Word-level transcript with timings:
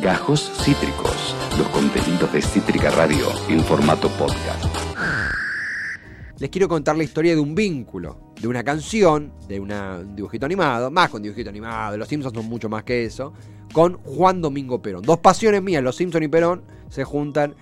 Gajos 0.00 0.50
Cítricos, 0.62 1.34
los 1.58 1.68
contenidos 1.68 2.32
de 2.32 2.40
Cítrica 2.40 2.90
Radio 2.90 3.26
en 3.48 3.60
formato 3.64 4.08
podcast. 4.10 4.64
Les 6.38 6.48
quiero 6.48 6.68
contar 6.68 6.96
la 6.96 7.04
historia 7.04 7.34
de 7.34 7.40
un 7.40 7.54
vínculo, 7.54 8.32
de 8.40 8.48
una 8.48 8.64
canción, 8.64 9.32
de 9.46 9.60
un 9.60 10.16
dibujito 10.16 10.46
animado, 10.46 10.90
más 10.90 11.10
con 11.10 11.22
dibujito 11.22 11.50
animado, 11.50 11.98
los 11.98 12.08
Simpsons 12.08 12.34
son 12.34 12.46
mucho 12.46 12.68
más 12.68 12.82
que 12.84 13.04
eso, 13.04 13.32
con 13.72 13.98
Juan 14.04 14.40
Domingo 14.40 14.80
Perón. 14.80 15.02
Dos 15.02 15.18
pasiones 15.18 15.62
mías, 15.62 15.82
los 15.82 15.96
Simpsons 15.96 16.24
y 16.24 16.28
Perón, 16.28 16.62
se 16.88 17.04
juntan 17.04 17.54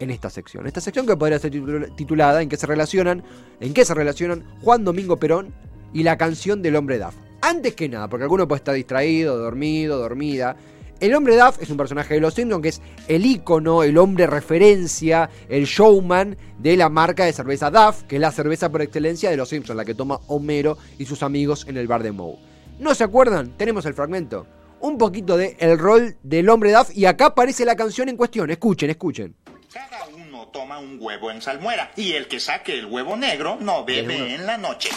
en 0.00 0.10
esta 0.10 0.30
sección. 0.30 0.66
Esta 0.66 0.80
sección 0.80 1.06
que 1.06 1.16
podría 1.16 1.38
ser 1.38 1.52
titul- 1.52 1.94
titulada 1.94 2.42
¿En 2.42 2.48
qué 2.48 2.56
se 2.56 2.66
relacionan? 2.66 3.22
¿En 3.60 3.72
qué 3.72 3.84
se 3.84 3.94
relacionan 3.94 4.44
Juan 4.62 4.84
Domingo 4.84 5.16
Perón 5.18 5.54
y 5.92 6.02
la 6.02 6.18
canción 6.18 6.60
del 6.60 6.74
hombre 6.76 6.98
Duff? 6.98 7.14
Antes 7.40 7.74
que 7.74 7.88
nada, 7.88 8.08
porque 8.08 8.24
alguno 8.24 8.48
puede 8.48 8.58
estar 8.58 8.74
distraído, 8.74 9.38
dormido, 9.38 9.98
dormida. 9.98 10.56
El 11.04 11.14
hombre 11.14 11.36
Duff 11.36 11.60
es 11.60 11.68
un 11.68 11.76
personaje 11.76 12.14
de 12.14 12.20
los 12.20 12.32
Simpsons 12.32 12.62
que 12.62 12.68
es 12.70 12.80
el 13.08 13.26
ícono, 13.26 13.82
el 13.82 13.98
hombre 13.98 14.26
referencia, 14.26 15.28
el 15.50 15.66
showman 15.66 16.34
de 16.58 16.78
la 16.78 16.88
marca 16.88 17.26
de 17.26 17.34
cerveza 17.34 17.70
Duff, 17.70 18.04
que 18.04 18.14
es 18.14 18.20
la 18.22 18.32
cerveza 18.32 18.70
por 18.70 18.80
excelencia 18.80 19.28
de 19.28 19.36
los 19.36 19.50
Simpsons, 19.50 19.76
la 19.76 19.84
que 19.84 19.94
toma 19.94 20.18
Homero 20.28 20.78
y 20.98 21.04
sus 21.04 21.22
amigos 21.22 21.66
en 21.68 21.76
el 21.76 21.86
bar 21.86 22.02
de 22.02 22.12
Moe. 22.12 22.38
¿No 22.78 22.94
se 22.94 23.04
acuerdan? 23.04 23.50
Tenemos 23.58 23.84
el 23.84 23.92
fragmento. 23.92 24.46
Un 24.80 24.96
poquito 24.96 25.36
de 25.36 25.58
el 25.60 25.78
rol 25.78 26.16
del 26.22 26.48
hombre 26.48 26.72
Duff 26.72 26.96
y 26.96 27.04
acá 27.04 27.26
aparece 27.26 27.66
la 27.66 27.76
canción 27.76 28.08
en 28.08 28.16
cuestión. 28.16 28.48
Escuchen, 28.48 28.88
escuchen. 28.88 29.36
Cada 29.70 30.06
uno 30.06 30.48
toma 30.48 30.78
un 30.78 30.96
huevo 30.98 31.30
en 31.30 31.42
salmuera 31.42 31.92
y 31.96 32.12
el 32.12 32.28
que 32.28 32.40
saque 32.40 32.78
el 32.78 32.86
huevo 32.86 33.14
negro 33.14 33.58
no 33.60 33.84
bebe 33.84 34.36
en 34.36 34.46
la 34.46 34.56
noche. 34.56 34.88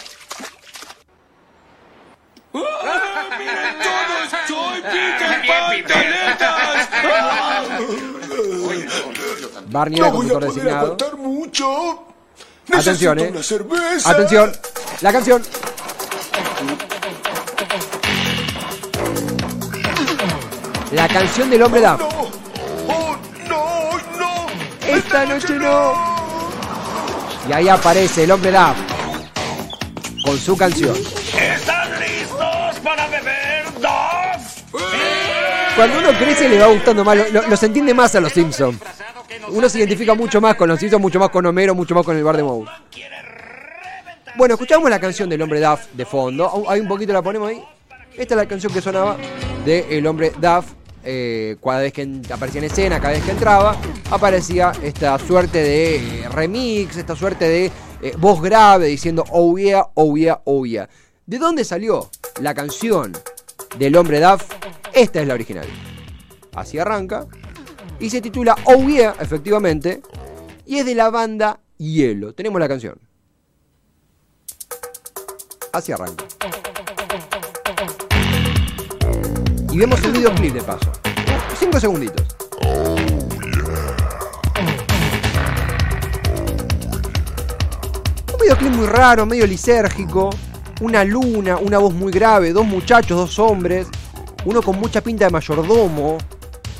Barney 9.70 9.99
era 9.99 10.07
No 10.07 10.13
voy 10.13 10.27
a 10.27 10.30
conductor 10.30 10.39
poder 10.39 10.53
designado. 10.55 10.86
aguantar 10.86 11.17
mucho. 11.17 12.03
Atención, 12.73 13.16
Necesito 13.17 13.23
eh. 13.23 13.30
una 13.31 13.44
cerveza. 13.44 14.09
Atención, 14.11 14.52
la 15.02 15.11
canción. 15.14 15.41
La 20.92 21.08
canción 21.08 21.49
del 21.49 21.61
hombre 21.64 21.81
Duff. 21.81 21.99
No. 21.99 22.08
Oh, 22.88 23.17
no, 23.47 23.97
no. 24.17 24.45
Esta 24.88 25.25
noche 25.25 25.53
no. 25.55 25.94
Y 27.49 27.53
ahí 27.53 27.69
aparece 27.69 28.23
el 28.23 28.31
hombre 28.31 28.52
Duff 28.52 28.77
con 30.25 30.38
su 30.38 30.58
canción. 30.58 30.95
¿Están 30.95 31.55
listos 31.55 31.77
para 32.88 33.07
beber 33.07 33.66
dos? 33.81 34.81
Cuando 35.75 35.99
uno 35.99 36.09
crece 36.17 36.49
le 36.49 36.59
va 36.59 36.67
gustando 36.67 37.03
más, 37.03 37.17
lo- 37.17 37.30
lo- 37.30 37.47
los 37.47 37.63
entiende 37.63 37.93
más 37.93 38.16
a 38.16 38.19
los 38.19 38.31
Simpsons. 38.33 38.80
Uno 39.49 39.69
se 39.69 39.77
identifica 39.80 40.13
mucho 40.16 40.41
más 40.41 40.55
con 40.55 40.67
los 40.69 40.80
Simpsons, 40.80 41.02
mucho 41.02 41.19
más 41.19 41.30
con 41.30 41.45
Homero, 41.45 41.75
mucho 41.75 41.93
más 41.95 42.03
con 42.03 42.17
el 42.17 42.23
bar 42.23 42.38
de 42.38 42.43
Moe. 42.43 42.65
Bueno, 44.35 44.53
escuchamos 44.55 44.89
la 44.89 44.99
canción 44.99 45.30
del 45.30 45.41
hombre 45.41 45.59
Duff 45.61 45.85
de 45.93 46.05
fondo. 46.05 46.65
Hay 46.69 46.80
un 46.80 46.88
poquito 46.88 47.13
la 47.13 47.21
ponemos 47.21 47.49
ahí. 47.49 47.63
Esta 48.15 48.33
es 48.33 48.38
la 48.38 48.47
canción 48.47 48.73
que 48.73 48.81
sonaba 48.81 49.17
de 49.65 49.85
el 49.97 50.05
hombre 50.08 50.31
Duff. 50.39 50.65
eh, 51.09 51.55
cada 51.63 51.80
vez 51.80 51.93
que 51.93 52.05
aparecía 52.33 52.59
en 52.59 52.65
escena, 52.65 52.99
cada 52.99 53.13
vez 53.13 53.23
que 53.23 53.31
entraba, 53.31 53.77
aparecía 54.11 54.73
esta 54.83 55.17
suerte 55.19 55.63
de 55.63 55.95
eh, 56.23 56.30
remix, 56.30 56.97
esta 56.97 57.15
suerte 57.15 57.47
de 57.47 57.71
eh, 58.02 58.13
voz 58.17 58.41
grave 58.41 58.88
diciendo 58.88 59.23
oh 59.31 59.58
yeah, 59.58 59.85
oh 59.93 60.17
yeah, 60.17 60.41
oh 60.43 60.65
yeah. 60.65 60.89
¿De 61.28 61.39
dónde 61.39 61.66
salió 61.66 62.09
la 62.39 62.53
canción 62.53 63.11
del 63.78 63.97
hombre 63.97 64.22
Duff? 64.22 64.50
Esta 64.94 65.20
es 65.20 65.28
la 65.28 65.33
original. 65.33 65.67
Así 66.56 66.80
arranca. 66.80 67.28
Y 68.00 68.09
se 68.09 68.22
titula 68.22 68.56
Oh 68.64 68.81
Yeah, 68.88 69.14
efectivamente. 69.20 70.02
Y 70.66 70.78
es 70.78 70.86
de 70.86 70.95
la 70.95 71.09
banda 71.09 71.59
Hielo. 71.78 72.33
Tenemos 72.33 72.61
la 72.61 72.70
canción. 72.70 72.98
Así 75.73 75.92
arranca. 75.92 76.23
Y 79.73 79.77
vemos 79.77 80.02
el 80.05 80.11
videoclip 80.14 80.54
de 80.54 80.61
paso. 80.61 80.94
Cinco 81.59 81.77
segunditos. 81.77 82.26
Un 88.32 88.39
videoclip 88.39 88.71
muy 88.71 88.88
raro, 88.88 89.26
medio 89.26 89.45
lisérgico. 89.45 90.30
Una 90.80 91.04
luna, 91.04 91.58
una 91.58 91.80
voz 91.80 91.93
muy 91.93 92.11
grave, 92.11 92.54
dos 92.54 92.65
muchachos, 92.65 93.17
dos 93.17 93.39
hombres. 93.39 93.88
Uno 94.45 94.61
con 94.61 94.80
mucha 94.80 95.02
pinta 95.02 95.26
de 95.26 95.32
mayordomo. 95.32 96.17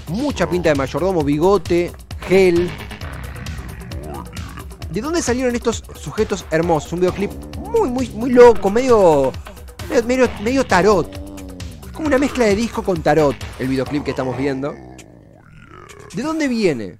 Mucha 0.10 0.48
pinta 0.48 0.70
de 0.70 0.76
mayordomo, 0.76 1.24
bigote, 1.24 1.92
gel. 2.28 2.70
¿De 4.92 5.02
dónde 5.02 5.22
salieron 5.22 5.56
estos 5.56 5.84
sujetos 6.00 6.46
hermosos? 6.52 6.94
Un 6.94 7.00
videoclip 7.00 7.32
muy, 7.58 7.90
muy, 7.90 8.10
muy 8.10 8.30
loco, 8.30 8.70
medio, 8.70 9.32
medio, 10.06 10.30
medio, 10.44 10.66
tarot. 10.66 11.12
Es 11.86 11.92
como 11.92 12.08
una 12.08 12.18
mezcla 12.18 12.46
de 12.46 12.56
disco 12.56 12.84
con 12.84 13.02
tarot, 13.02 13.36
el 13.60 13.68
videoclip 13.68 14.04
que 14.04 14.12
estamos 14.12 14.38
viendo. 14.38 14.74
¿De 16.14 16.24
dónde 16.24 16.48
viene 16.48 17.00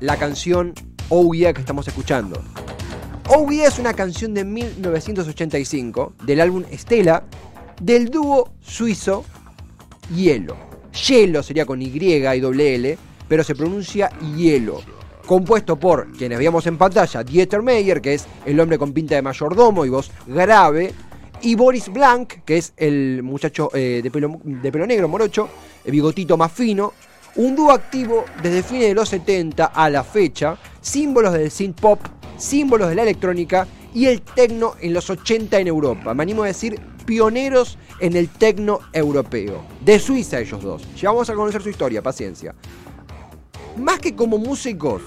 la 0.00 0.16
canción 0.16 0.74
Oh 1.08 1.34
Yeah 1.34 1.52
que 1.52 1.60
estamos 1.60 1.88
escuchando? 1.88 2.42
Yeah 3.32 3.66
es 3.66 3.78
una 3.78 3.94
canción 3.94 4.34
de 4.34 4.44
1985 4.44 6.14
del 6.24 6.40
álbum 6.40 6.64
Estela 6.70 7.24
del 7.80 8.10
dúo 8.10 8.52
suizo 8.60 9.24
Hielo. 10.14 10.56
Hielo 10.92 11.42
sería 11.42 11.64
con 11.64 11.80
Y 11.80 11.86
y 11.86 12.40
doble 12.40 12.74
L, 12.74 12.98
pero 13.28 13.42
se 13.42 13.54
pronuncia 13.54 14.10
Hielo. 14.36 14.82
Compuesto 15.26 15.76
por 15.78 16.12
quienes 16.12 16.38
veíamos 16.38 16.66
en 16.66 16.76
pantalla, 16.76 17.22
Dieter 17.24 17.62
Meyer, 17.62 18.02
que 18.02 18.14
es 18.14 18.26
el 18.44 18.60
hombre 18.60 18.78
con 18.78 18.92
pinta 18.92 19.14
de 19.14 19.22
mayordomo 19.22 19.86
y 19.86 19.88
voz 19.88 20.10
grave, 20.26 20.92
y 21.40 21.54
Boris 21.54 21.88
Blanc, 21.88 22.44
que 22.44 22.58
es 22.58 22.74
el 22.76 23.22
muchacho 23.22 23.70
eh, 23.72 24.00
de, 24.02 24.10
pelo, 24.10 24.40
de 24.44 24.70
pelo 24.70 24.86
negro, 24.86 25.08
morocho, 25.08 25.48
el 25.84 25.92
bigotito 25.92 26.36
más 26.36 26.52
fino. 26.52 26.92
Un 27.36 27.56
dúo 27.56 27.70
activo 27.70 28.26
desde 28.42 28.62
fines 28.62 28.88
de 28.88 28.94
los 28.94 29.08
70 29.08 29.64
a 29.66 29.88
la 29.88 30.04
fecha, 30.04 30.58
símbolos 30.82 31.32
del 31.32 31.50
synth 31.50 31.80
pop, 31.80 32.00
símbolos 32.42 32.88
de 32.88 32.96
la 32.96 33.02
electrónica 33.02 33.66
y 33.94 34.06
el 34.06 34.20
techno 34.20 34.74
en 34.80 34.92
los 34.92 35.08
80 35.08 35.60
en 35.60 35.68
Europa. 35.68 36.12
Me 36.12 36.22
animo 36.24 36.42
a 36.42 36.48
decir 36.48 36.80
pioneros 37.06 37.78
en 38.00 38.16
el 38.16 38.28
techno 38.28 38.80
europeo. 38.92 39.62
De 39.84 39.98
Suiza 39.98 40.40
ellos 40.40 40.62
dos. 40.62 40.82
Ya 40.96 41.10
vamos 41.10 41.30
a 41.30 41.34
conocer 41.34 41.62
su 41.62 41.68
historia, 41.68 42.02
paciencia. 42.02 42.54
Más 43.76 44.00
que 44.00 44.14
como 44.14 44.38
músicos, 44.38 45.02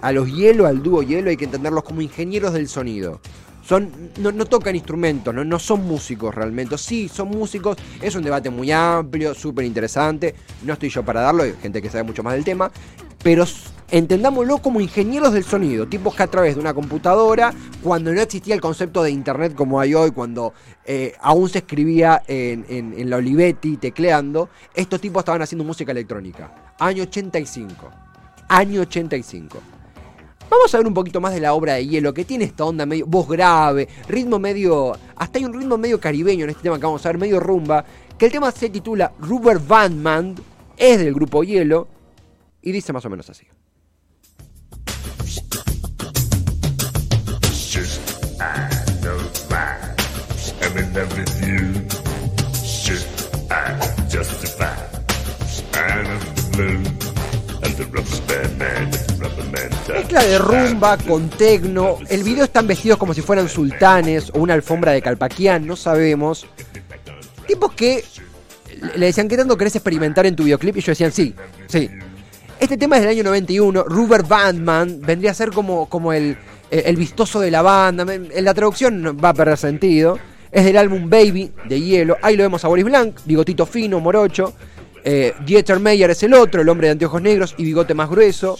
a 0.00 0.12
los 0.12 0.32
hielo, 0.32 0.66
al 0.66 0.82
dúo 0.82 1.02
hielo, 1.02 1.30
hay 1.30 1.36
que 1.36 1.44
entenderlos 1.44 1.84
como 1.84 2.00
ingenieros 2.00 2.52
del 2.52 2.68
sonido. 2.68 3.20
Son, 3.62 3.90
no, 4.18 4.32
tocan 4.46 4.74
instrumentos, 4.74 5.34
no, 5.34 5.44
no 5.44 5.58
son 5.58 5.86
músicos 5.86 6.34
realmente. 6.34 6.78
Sí, 6.78 7.08
son 7.08 7.28
músicos. 7.28 7.76
Es 8.00 8.14
un 8.14 8.22
debate 8.22 8.48
muy 8.48 8.72
amplio, 8.72 9.34
súper 9.34 9.64
interesante. 9.64 10.34
No 10.64 10.72
estoy 10.72 10.88
yo 10.88 11.04
para 11.04 11.20
darlo, 11.20 11.42
hay 11.42 11.54
gente 11.60 11.82
que 11.82 11.90
sabe 11.90 12.04
mucho 12.04 12.22
más 12.22 12.34
del 12.34 12.44
tema. 12.44 12.70
Pero 13.22 13.44
entendámoslo 13.90 14.58
como 14.58 14.80
ingenieros 14.80 15.32
del 15.32 15.44
sonido. 15.44 15.86
Tipos 15.86 16.14
que 16.14 16.22
a 16.22 16.26
través 16.26 16.54
de 16.54 16.60
una 16.60 16.74
computadora, 16.74 17.52
cuando 17.82 18.12
no 18.12 18.20
existía 18.20 18.54
el 18.54 18.60
concepto 18.60 19.02
de 19.02 19.10
internet 19.10 19.54
como 19.54 19.80
hay 19.80 19.94
hoy, 19.94 20.10
cuando 20.10 20.52
eh, 20.84 21.14
aún 21.20 21.48
se 21.48 21.58
escribía 21.58 22.22
en, 22.26 23.10
la 23.10 23.16
Olivetti 23.16 23.76
tecleando, 23.76 24.48
estos 24.74 25.00
tipos 25.00 25.20
estaban 25.20 25.42
haciendo 25.42 25.64
música 25.64 25.92
electrónica. 25.92 26.74
Año 26.78 27.02
85. 27.02 27.90
Año 28.48 28.80
85. 28.82 29.58
Vamos 30.48 30.74
a 30.74 30.78
ver 30.78 30.86
un 30.86 30.94
poquito 30.94 31.20
más 31.20 31.32
de 31.32 31.40
la 31.40 31.54
obra 31.54 31.74
de 31.74 31.86
Hielo, 31.86 32.12
que 32.12 32.24
tiene 32.24 32.44
esta 32.44 32.64
onda 32.64 32.84
medio 32.84 33.06
voz 33.06 33.28
grave, 33.28 33.88
ritmo 34.08 34.40
medio. 34.40 34.96
Hasta 35.14 35.38
hay 35.38 35.44
un 35.44 35.54
ritmo 35.54 35.78
medio 35.78 36.00
caribeño 36.00 36.44
en 36.44 36.50
este 36.50 36.64
tema 36.64 36.76
que 36.76 36.86
vamos 36.86 37.04
a 37.06 37.08
ver, 37.08 37.18
medio 37.18 37.38
rumba. 37.38 37.84
Que 38.18 38.26
el 38.26 38.32
tema 38.32 38.50
se 38.50 38.68
titula 38.68 39.12
Rubber 39.20 39.60
Bandman, 39.60 40.34
es 40.76 40.98
del 40.98 41.14
grupo 41.14 41.44
Hielo, 41.44 41.86
y 42.60 42.72
dice 42.72 42.92
más 42.92 43.04
o 43.04 43.10
menos 43.10 43.30
así. 43.30 43.46
And. 50.92 51.30
Mezcla 59.88 60.24
de 60.24 60.38
rumba 60.38 60.96
con 60.98 61.28
tecno. 61.30 61.98
El 62.08 62.22
video 62.22 62.44
están 62.44 62.66
vestidos 62.66 62.98
como 62.98 63.14
si 63.14 63.22
fueran 63.22 63.48
sultanes 63.48 64.30
o 64.30 64.40
una 64.40 64.54
alfombra 64.54 64.92
de 64.92 65.02
Calpaquián, 65.02 65.66
no 65.66 65.76
sabemos. 65.76 66.46
Tipos 67.46 67.72
que 67.74 68.04
le 68.96 69.06
decían, 69.06 69.28
¿qué 69.28 69.36
tanto 69.36 69.56
querés 69.56 69.76
experimentar 69.76 70.26
en 70.26 70.36
tu 70.36 70.44
videoclip? 70.44 70.76
Y 70.76 70.78
ellos 70.78 70.98
decían, 70.98 71.12
sí, 71.12 71.34
sí. 71.66 71.90
Este 72.58 72.76
tema 72.76 72.96
es 72.96 73.02
del 73.02 73.10
año 73.10 73.24
91. 73.24 73.84
Rubber 73.84 74.22
Bandman 74.22 75.00
vendría 75.00 75.30
a 75.30 75.34
ser 75.34 75.50
como, 75.50 75.88
como 75.88 76.12
el, 76.12 76.36
el 76.70 76.96
vistoso 76.96 77.40
de 77.40 77.50
la 77.50 77.62
banda. 77.62 78.06
En 78.12 78.44
la 78.44 78.54
traducción 78.54 79.18
va 79.22 79.30
a 79.30 79.34
perder 79.34 79.58
sentido. 79.58 80.18
Es 80.52 80.64
del 80.64 80.76
álbum 80.76 81.08
Baby 81.08 81.52
de 81.68 81.80
Hielo. 81.80 82.16
Ahí 82.22 82.36
lo 82.36 82.42
vemos 82.42 82.64
a 82.64 82.68
Boris 82.68 82.84
Blanc, 82.84 83.20
bigotito 83.24 83.66
fino, 83.66 84.00
morocho. 84.00 84.52
Eh, 85.04 85.34
Dieter 85.46 85.78
Meyer 85.80 86.10
es 86.10 86.22
el 86.22 86.34
otro, 86.34 86.60
el 86.60 86.68
hombre 86.68 86.88
de 86.88 86.92
anteojos 86.92 87.22
negros 87.22 87.54
y 87.56 87.64
bigote 87.64 87.94
más 87.94 88.10
grueso. 88.10 88.58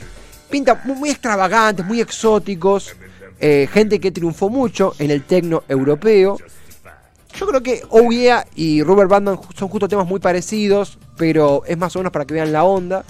Pinta 0.49 0.81
muy, 0.85 1.11
extravagantes, 1.11 1.85
muy 1.85 2.01
exóticos. 2.01 2.95
eh, 3.41 3.69
gente 3.73 3.99
que 3.99 4.11
triunfó 4.11 4.51
mucho 4.51 4.95
en 4.99 5.11
el 5.11 5.23
tecno 5.23 5.63
europeo. 5.69 6.39
Yo 7.35 7.47
creo 7.47 7.63
que 7.63 7.83
Yeah 8.11 8.47
y 8.55 8.83
Rubber 8.83 9.07
Band 9.07 9.39
son 9.57 9.69
justo 9.69 9.89
temas 9.89 10.07
muy 10.07 10.21
parecidos, 10.21 10.99
pero 11.17 11.63
es 11.67 11.79
más 11.79 11.95
o 11.97 12.01
menos 12.01 12.13
para 12.13 12.25
que 12.25 12.35
vean 12.35 12.53
la 12.53 12.65
onda. 12.65 13.05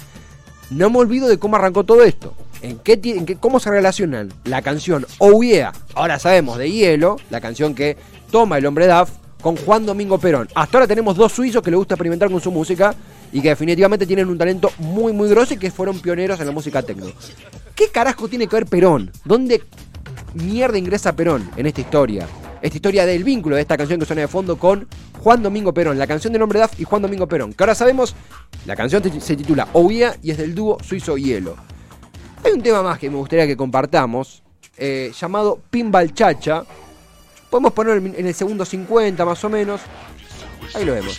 No 0.71 0.89
me 0.89 0.99
olvido 0.99 1.27
de 1.27 1.39
cómo 1.39 1.57
arrancó 1.57 1.85
todo 1.85 2.05
esto. 2.05 2.35
En 2.63 2.79
qué, 2.79 3.01
en 3.03 3.25
cómo 3.37 3.59
se 3.59 3.71
relacionan 3.71 4.33
la 4.45 4.61
canción 4.61 5.07
Oh 5.19 5.43
Yeah, 5.43 5.73
ahora 5.95 6.19
sabemos 6.19 6.59
de 6.59 6.71
Hielo, 6.71 7.17
la 7.31 7.41
canción 7.41 7.75
que 7.75 7.97
toma 8.31 8.59
el 8.59 8.67
hombre 8.67 8.87
DAF, 8.87 9.11
con 9.41 9.57
Juan 9.57 9.87
Domingo 9.87 10.19
Perón. 10.19 10.49
Hasta 10.55 10.79
ahora 10.79 10.87
tenemos 10.87 11.17
dos 11.17 11.33
suizos 11.33 11.63
que 11.63 11.71
le 11.71 11.77
gusta 11.77 11.95
experimentar 11.95 12.31
con 12.31 12.41
su 12.41 12.51
música 12.51 12.95
y 13.33 13.41
que 13.41 13.49
definitivamente 13.49 14.07
tienen 14.07 14.29
un 14.29 14.39
talento 14.39 14.71
muy 14.79 15.13
muy 15.13 15.29
grosso 15.29 15.55
y 15.55 15.57
que 15.57 15.71
fueron 15.71 15.99
pioneros 16.01 16.39
en 16.41 16.47
la 16.47 16.53
música 16.53 16.83
tecno. 16.83 17.07
¿Qué 17.75 17.89
carajo 17.89 18.29
tiene 18.29 18.47
que 18.47 18.57
ver 18.57 18.67
Perón? 18.67 19.11
¿Dónde 19.25 19.63
mierda 20.35 20.79
ingresa 20.79 21.15
Perón 21.15 21.51
en 21.57 21.67
esta 21.67 21.81
historia? 21.81 22.27
Esta 22.61 22.77
historia 22.77 23.07
del 23.07 23.25
vínculo 23.25 23.57
de 23.57 23.63
esta 23.63 23.79
canción 23.79 23.99
que 23.99 24.07
suena 24.07 24.23
de 24.23 24.29
fondo 24.29 24.59
con 24.59 24.87
Juan 25.21 25.43
Domingo 25.43 25.73
Perón, 25.73 25.99
la 25.99 26.07
canción 26.07 26.33
del 26.33 26.43
hombre 26.43 26.59
DAF 26.59 26.79
y 26.79 26.85
Juan 26.85 27.03
Domingo 27.03 27.27
Perón. 27.27 27.55
Que 27.55 27.63
ahora 27.63 27.75
sabemos, 27.75 28.15
la 28.67 28.77
canción 28.77 29.03
se 29.21 29.37
titula 29.37 29.69
Yeah 29.73 30.17
y 30.23 30.31
es 30.31 30.39
del 30.39 30.55
dúo 30.55 30.79
suizo 30.83 31.17
Hielo. 31.17 31.57
Hay 32.45 32.53
un 32.53 32.63
tema 32.63 32.83
más 32.83 32.99
que 32.99 33.09
me 33.09 33.17
gustaría 33.17 33.47
que 33.47 33.57
compartamos, 33.57 34.43
eh, 34.77 35.13
llamado 35.19 35.61
Pinball 35.71 36.13
Chacha. 36.13 36.65
Podemos 37.51 37.73
ponerlo 37.73 38.07
en 38.17 38.27
el 38.27 38.35
segundo 38.35 38.65
50 38.65 39.25
más 39.25 39.43
o 39.45 39.49
menos. 39.49 39.81
Ahí 40.75 40.85
lo 40.85 40.93
vemos. 40.95 41.19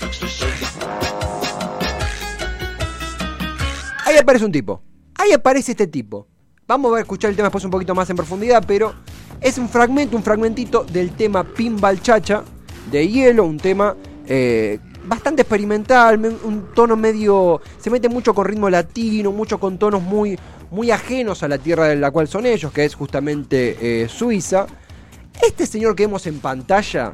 Ahí 4.05 4.17
aparece 4.17 4.45
un 4.45 4.51
tipo. 4.51 4.81
Ahí 5.15 5.31
aparece 5.33 5.71
este 5.71 5.87
tipo. 5.87 6.27
Vamos 6.67 6.95
a 6.97 7.01
escuchar 7.01 7.29
el 7.29 7.35
tema 7.35 7.47
después 7.47 7.65
un 7.65 7.71
poquito 7.71 7.93
más 7.93 8.09
en 8.09 8.15
profundidad, 8.15 8.63
pero 8.65 8.93
es 9.41 9.57
un 9.57 9.67
fragmento, 9.67 10.15
un 10.15 10.23
fragmentito 10.23 10.83
del 10.85 11.11
tema 11.11 11.43
Pinball 11.43 12.01
Chacha 12.01 12.43
de 12.89 13.07
Hielo, 13.07 13.43
un 13.43 13.57
tema 13.57 13.95
eh, 14.25 14.79
bastante 15.05 15.41
experimental, 15.41 16.17
me- 16.17 16.29
un 16.29 16.73
tono 16.73 16.95
medio... 16.95 17.61
Se 17.79 17.89
mete 17.89 18.07
mucho 18.07 18.33
con 18.33 18.45
ritmo 18.45 18.69
latino, 18.69 19.31
mucho 19.31 19.59
con 19.59 19.77
tonos 19.77 20.01
muy, 20.01 20.39
muy 20.69 20.91
ajenos 20.91 21.43
a 21.43 21.47
la 21.49 21.57
tierra 21.57 21.87
de 21.87 21.97
la 21.97 22.09
cual 22.11 22.27
son 22.29 22.45
ellos, 22.45 22.71
que 22.71 22.85
es 22.85 22.95
justamente 22.95 24.03
eh, 24.03 24.07
Suiza. 24.07 24.65
Este 25.39 25.65
señor 25.65 25.95
que 25.95 26.05
vemos 26.05 26.25
en 26.27 26.39
pantalla, 26.39 27.13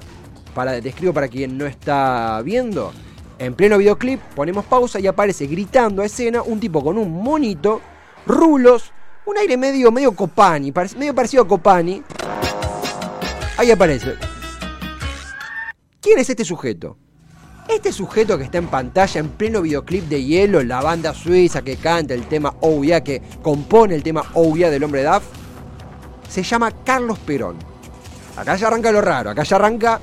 para 0.56 0.80
describo 0.80 1.14
para 1.14 1.28
quien 1.28 1.58
no 1.58 1.66
está 1.66 2.42
viendo, 2.44 2.94
en 3.40 3.54
pleno 3.54 3.78
videoclip 3.78 4.20
ponemos 4.36 4.66
pausa 4.66 5.00
y 5.00 5.08
aparece 5.08 5.46
gritando 5.46 6.02
a 6.02 6.06
escena 6.06 6.42
un 6.42 6.60
tipo 6.60 6.84
con 6.84 6.98
un 6.98 7.12
monito, 7.12 7.82
rulos, 8.26 8.92
un 9.26 9.38
aire 9.38 9.58
medio, 9.58 9.92
medio 9.92 10.14
Copani, 10.14 10.74
medio 10.98 11.14
parecido 11.14 11.44
a 11.44 11.48
Copani. 11.48 12.02
Ahí 13.58 13.72
aparece. 13.72 14.16
¿Quién 16.02 16.20
es 16.20 16.30
este 16.30 16.46
sujeto? 16.46 16.98
Este 17.68 17.92
sujeto 17.92 18.38
que 18.38 18.46
está 18.46 18.60
en 18.60 18.68
pantalla 18.68 19.20
en 19.20 19.28
pleno 19.28 19.62
videoclip 19.62 20.06
de 20.06 20.24
Hielo, 20.24 20.64
la 20.64 20.82
banda 20.82 21.14
suiza 21.14 21.62
que 21.62 21.76
canta 21.76 22.14
el 22.14 22.26
tema 22.28 22.56
Yeah, 22.62 23.04
que 23.04 23.22
compone 23.42 23.94
el 23.94 24.04
tema 24.04 24.24
Yeah 24.34 24.70
del 24.70 24.86
hombre 24.86 25.04
DAF, 25.04 25.24
se 26.30 26.44
llama 26.44 26.72
Carlos 26.86 27.20
Perón. 27.20 27.58
Acá 28.38 28.56
ya 28.56 28.68
arranca 28.68 28.92
lo 28.92 29.02
raro, 29.02 29.32
acá 29.32 29.44
ya 29.44 29.56
arranca 29.56 30.00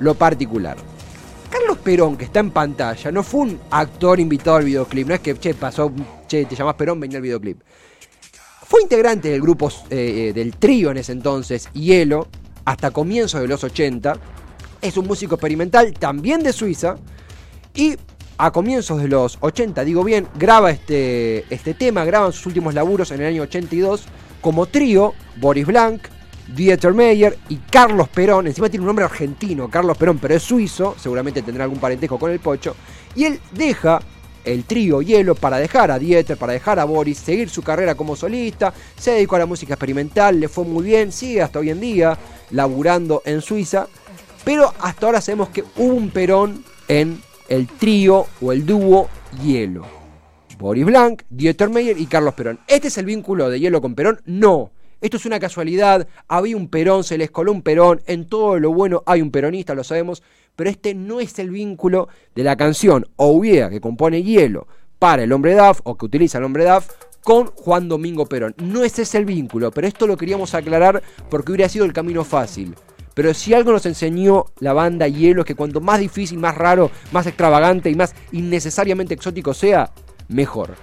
lo 0.00 0.14
particular. 0.14 0.76
Carlos 1.48 1.78
Perón, 1.78 2.16
que 2.16 2.24
está 2.24 2.40
en 2.40 2.50
pantalla, 2.50 3.12
no 3.12 3.22
fue 3.22 3.42
un 3.42 3.60
actor 3.70 4.18
invitado 4.18 4.56
al 4.56 4.64
videoclip, 4.64 5.06
no 5.06 5.14
es 5.14 5.20
que, 5.20 5.38
che, 5.38 5.54
pasó, 5.54 5.92
che, 6.26 6.44
te 6.46 6.56
llamas 6.56 6.74
Perón, 6.74 6.98
venía 6.98 7.18
al 7.18 7.22
videoclip. 7.22 7.60
Fue 8.66 8.82
integrante 8.82 9.30
del 9.30 9.40
grupo, 9.40 9.68
eh, 9.88 10.28
eh, 10.28 10.32
del 10.32 10.56
trío 10.56 10.90
en 10.90 10.98
ese 10.98 11.12
entonces, 11.12 11.68
Hielo, 11.72 12.28
hasta 12.64 12.90
comienzos 12.90 13.40
de 13.40 13.48
los 13.48 13.62
80. 13.62 14.14
Es 14.80 14.96
un 14.96 15.06
músico 15.06 15.36
experimental, 15.36 15.92
también 15.92 16.42
de 16.42 16.52
Suiza. 16.52 16.96
Y 17.74 17.96
a 18.38 18.50
comienzos 18.52 19.02
de 19.02 19.08
los 19.08 19.38
80, 19.40 19.84
digo 19.84 20.02
bien, 20.02 20.26
graba 20.36 20.70
este, 20.70 21.44
este 21.50 21.74
tema, 21.74 22.04
graban 22.04 22.32
sus 22.32 22.46
últimos 22.46 22.74
laburos 22.74 23.10
en 23.10 23.20
el 23.20 23.26
año 23.26 23.42
82 23.42 24.04
como 24.40 24.66
trío, 24.66 25.14
Boris 25.36 25.66
Blanc, 25.66 26.00
Dieter 26.48 26.92
Meyer 26.92 27.38
y 27.48 27.56
Carlos 27.56 28.08
Perón. 28.08 28.46
Encima 28.46 28.68
tiene 28.68 28.82
un 28.82 28.88
nombre 28.88 29.04
argentino, 29.04 29.68
Carlos 29.68 29.96
Perón, 29.96 30.18
pero 30.18 30.34
es 30.34 30.42
suizo, 30.42 30.94
seguramente 30.98 31.42
tendrá 31.42 31.64
algún 31.64 31.78
parentesco 31.78 32.18
con 32.18 32.30
el 32.30 32.40
pocho. 32.40 32.74
Y 33.14 33.24
él 33.24 33.40
deja 33.52 34.00
el 34.44 34.64
trío 34.64 35.02
Hielo 35.02 35.34
para 35.34 35.58
dejar 35.58 35.90
a 35.90 35.98
Dieter, 35.98 36.36
para 36.36 36.52
dejar 36.52 36.78
a 36.78 36.84
Boris, 36.84 37.18
seguir 37.18 37.48
su 37.48 37.62
carrera 37.62 37.94
como 37.94 38.16
solista, 38.16 38.72
se 38.96 39.12
dedicó 39.12 39.36
a 39.36 39.40
la 39.40 39.46
música 39.46 39.74
experimental, 39.74 40.40
le 40.40 40.48
fue 40.48 40.64
muy 40.64 40.84
bien, 40.84 41.12
sigue 41.12 41.42
hasta 41.42 41.58
hoy 41.58 41.70
en 41.70 41.80
día 41.80 42.18
laburando 42.50 43.22
en 43.24 43.42
Suiza, 43.42 43.86
pero 44.44 44.72
hasta 44.80 45.06
ahora 45.06 45.20
sabemos 45.20 45.50
que 45.50 45.64
hubo 45.76 45.94
un 45.94 46.10
Perón 46.10 46.64
en 46.88 47.20
el 47.48 47.66
trío 47.66 48.26
o 48.40 48.52
el 48.52 48.64
dúo 48.64 49.08
Hielo. 49.42 49.84
Boris 50.58 50.84
Blanc, 50.84 51.22
Dieter 51.30 51.70
Meyer 51.70 51.98
y 51.98 52.06
Carlos 52.06 52.34
Perón. 52.34 52.60
¿Este 52.66 52.88
es 52.88 52.98
el 52.98 53.06
vínculo 53.06 53.48
de 53.48 53.60
Hielo 53.60 53.80
con 53.80 53.94
Perón? 53.94 54.20
No. 54.26 54.70
Esto 55.00 55.16
es 55.16 55.26
una 55.26 55.40
casualidad. 55.40 56.06
Había 56.28 56.56
un 56.56 56.68
Perón, 56.68 57.04
se 57.04 57.16
les 57.16 57.30
coló 57.30 57.52
un 57.52 57.62
Perón. 57.62 58.02
En 58.06 58.26
todo 58.26 58.58
lo 58.58 58.72
bueno 58.72 59.02
hay 59.06 59.22
un 59.22 59.30
peronista, 59.30 59.74
lo 59.74 59.84
sabemos. 59.84 60.22
Pero 60.56 60.68
este 60.68 60.94
no 60.94 61.20
es 61.20 61.38
el 61.38 61.50
vínculo 61.50 62.08
de 62.34 62.44
la 62.44 62.56
canción 62.56 63.06
Yeah 63.18 63.70
que 63.70 63.80
compone 63.80 64.22
Hielo 64.22 64.66
para 64.98 65.22
el 65.22 65.32
hombre 65.32 65.54
DAF 65.54 65.80
o 65.84 65.96
que 65.96 66.04
utiliza 66.04 66.38
el 66.38 66.44
hombre 66.44 66.64
DAF 66.64 66.90
con 67.24 67.46
Juan 67.46 67.88
Domingo 67.88 68.26
Perón. 68.26 68.54
No 68.58 68.84
ese 68.84 69.02
es 69.02 69.14
el 69.14 69.24
vínculo, 69.24 69.70
pero 69.70 69.86
esto 69.86 70.06
lo 70.06 70.18
queríamos 70.18 70.54
aclarar 70.54 71.02
porque 71.30 71.52
hubiera 71.52 71.68
sido 71.68 71.86
el 71.86 71.94
camino 71.94 72.24
fácil. 72.24 72.74
Pero 73.14 73.32
si 73.32 73.54
algo 73.54 73.72
nos 73.72 73.86
enseñó 73.86 74.46
la 74.58 74.72
banda 74.72 75.08
Hielo 75.08 75.42
es 75.42 75.46
que 75.46 75.54
cuanto 75.54 75.80
más 75.80 75.98
difícil, 75.98 76.38
más 76.38 76.54
raro, 76.54 76.90
más 77.12 77.26
extravagante 77.26 77.90
y 77.90 77.94
más 77.94 78.14
innecesariamente 78.32 79.14
exótico 79.14 79.54
sea, 79.54 79.90
mejor. 80.28 80.76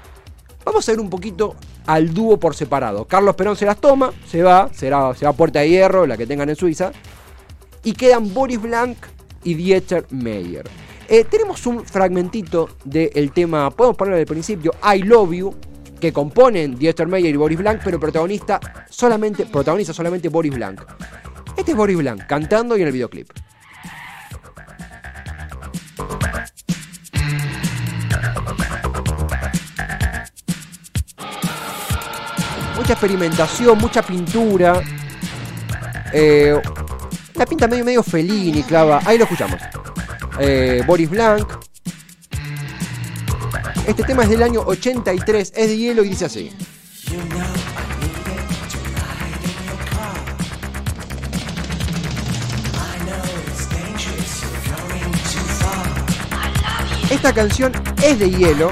Vamos 0.67 0.89
a 0.89 0.91
ver 0.91 0.99
un 0.99 1.09
poquito 1.09 1.55
al 1.85 2.13
dúo 2.13 2.37
por 2.37 2.53
separado. 2.53 3.05
Carlos 3.05 3.35
Perón 3.35 3.55
se 3.55 3.65
las 3.65 3.77
toma, 3.77 4.11
se 4.27 4.43
va, 4.43 4.69
se 4.73 4.89
va 4.89 5.13
a 5.25 5.31
Puerta 5.31 5.59
de 5.59 5.69
Hierro, 5.69 6.05
la 6.05 6.17
que 6.17 6.27
tengan 6.27 6.49
en 6.49 6.57
Suiza. 6.57 6.91
Y 7.85 7.93
quedan 7.93 8.33
Boris 8.33 8.61
Blanc 8.61 8.97
y 9.45 9.53
Dieter 9.53 10.05
Meyer. 10.09 10.69
Eh, 11.07 11.23
tenemos 11.23 11.65
un 11.67 11.85
fragmentito 11.85 12.67
del 12.83 13.31
tema, 13.31 13.71
podemos 13.71 13.95
ponerlo 13.95 14.19
al 14.19 14.25
principio, 14.25 14.73
I 14.93 15.03
Love 15.03 15.31
You, 15.31 15.55
que 16.01 16.11
componen 16.11 16.77
Dieter 16.77 17.07
Meyer 17.07 17.33
y 17.33 17.37
Boris 17.37 17.59
Blanc, 17.59 17.79
pero 17.81 17.97
protagonista 17.97 18.59
solamente, 18.89 19.45
protagoniza 19.45 19.93
solamente 19.93 20.27
Boris 20.27 20.53
Blanc. 20.53 20.81
Este 21.55 21.71
es 21.71 21.77
Boris 21.77 21.97
Blanc 21.97 22.27
cantando 22.27 22.75
y 22.75 22.81
en 22.81 22.87
el 22.87 22.93
videoclip. 22.93 23.29
Mucha 32.87 32.93
experimentación, 32.93 33.77
mucha 33.79 34.01
pintura. 34.01 34.81
Eh, 36.13 36.57
la 37.33 37.45
pinta 37.45 37.67
medio, 37.67 37.83
medio 37.83 38.01
Fellini, 38.01 38.63
clava. 38.63 39.01
Ahí 39.03 39.17
lo 39.17 39.25
escuchamos. 39.25 39.59
Eh, 40.39 40.81
Boris 40.87 41.09
Blanc. 41.09 41.45
Este 43.85 44.03
tema 44.03 44.23
es 44.23 44.29
del 44.29 44.41
año 44.41 44.61
83, 44.61 45.51
es 45.53 45.67
de 45.67 45.77
hielo 45.77 46.01
y 46.05 46.07
dice 46.07 46.23
así. 46.23 46.49
Esta 57.09 57.33
canción 57.33 57.73
es 58.01 58.17
de 58.17 58.31
hielo, 58.31 58.71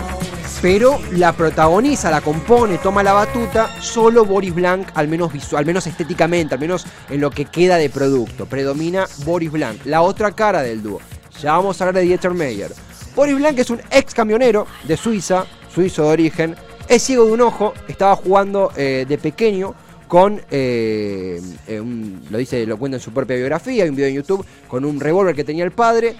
pero 0.61 0.99
la 1.11 1.33
protagoniza, 1.33 2.09
la 2.09 2.21
compone, 2.21 2.77
toma 2.77 3.03
la 3.03 3.13
batuta 3.13 3.69
solo 3.81 4.25
Boris 4.25 4.53
Blanc, 4.53 4.87
al 4.95 5.07
menos 5.07 5.31
visual, 5.31 5.59
al 5.59 5.65
menos 5.65 5.87
estéticamente, 5.87 6.53
al 6.53 6.59
menos 6.59 6.85
en 7.09 7.21
lo 7.21 7.29
que 7.29 7.45
queda 7.45 7.77
de 7.77 7.89
producto. 7.89 8.45
Predomina 8.45 9.05
Boris 9.25 9.51
Blanc, 9.51 9.85
la 9.85 10.01
otra 10.01 10.31
cara 10.31 10.61
del 10.61 10.81
dúo. 10.81 11.01
Ya 11.41 11.53
vamos 11.53 11.79
a 11.79 11.83
hablar 11.83 12.01
de 12.01 12.07
Dieter 12.07 12.31
Meyer. 12.31 12.71
Boris 13.15 13.35
Blanc 13.35 13.57
es 13.59 13.69
un 13.69 13.81
ex 13.91 14.13
camionero 14.13 14.67
de 14.83 14.97
Suiza, 14.97 15.45
suizo 15.73 16.03
de 16.03 16.09
origen, 16.09 16.55
es 16.87 17.03
ciego 17.03 17.25
de 17.25 17.31
un 17.31 17.41
ojo, 17.41 17.73
estaba 17.87 18.15
jugando 18.15 18.71
eh, 18.75 19.05
de 19.07 19.17
pequeño 19.17 19.73
con, 20.07 20.41
eh, 20.51 21.41
eh, 21.67 21.83
lo 22.29 22.37
dice, 22.37 22.65
lo 22.65 22.77
cuenta 22.77 22.97
en 22.97 23.01
su 23.01 23.11
propia 23.11 23.35
biografía, 23.35 23.83
hay 23.83 23.89
un 23.89 23.95
video 23.95 24.09
en 24.09 24.15
YouTube, 24.15 24.45
con 24.67 24.85
un 24.85 24.99
revólver 24.99 25.35
que 25.35 25.43
tenía 25.43 25.63
el 25.63 25.71
padre, 25.71 26.15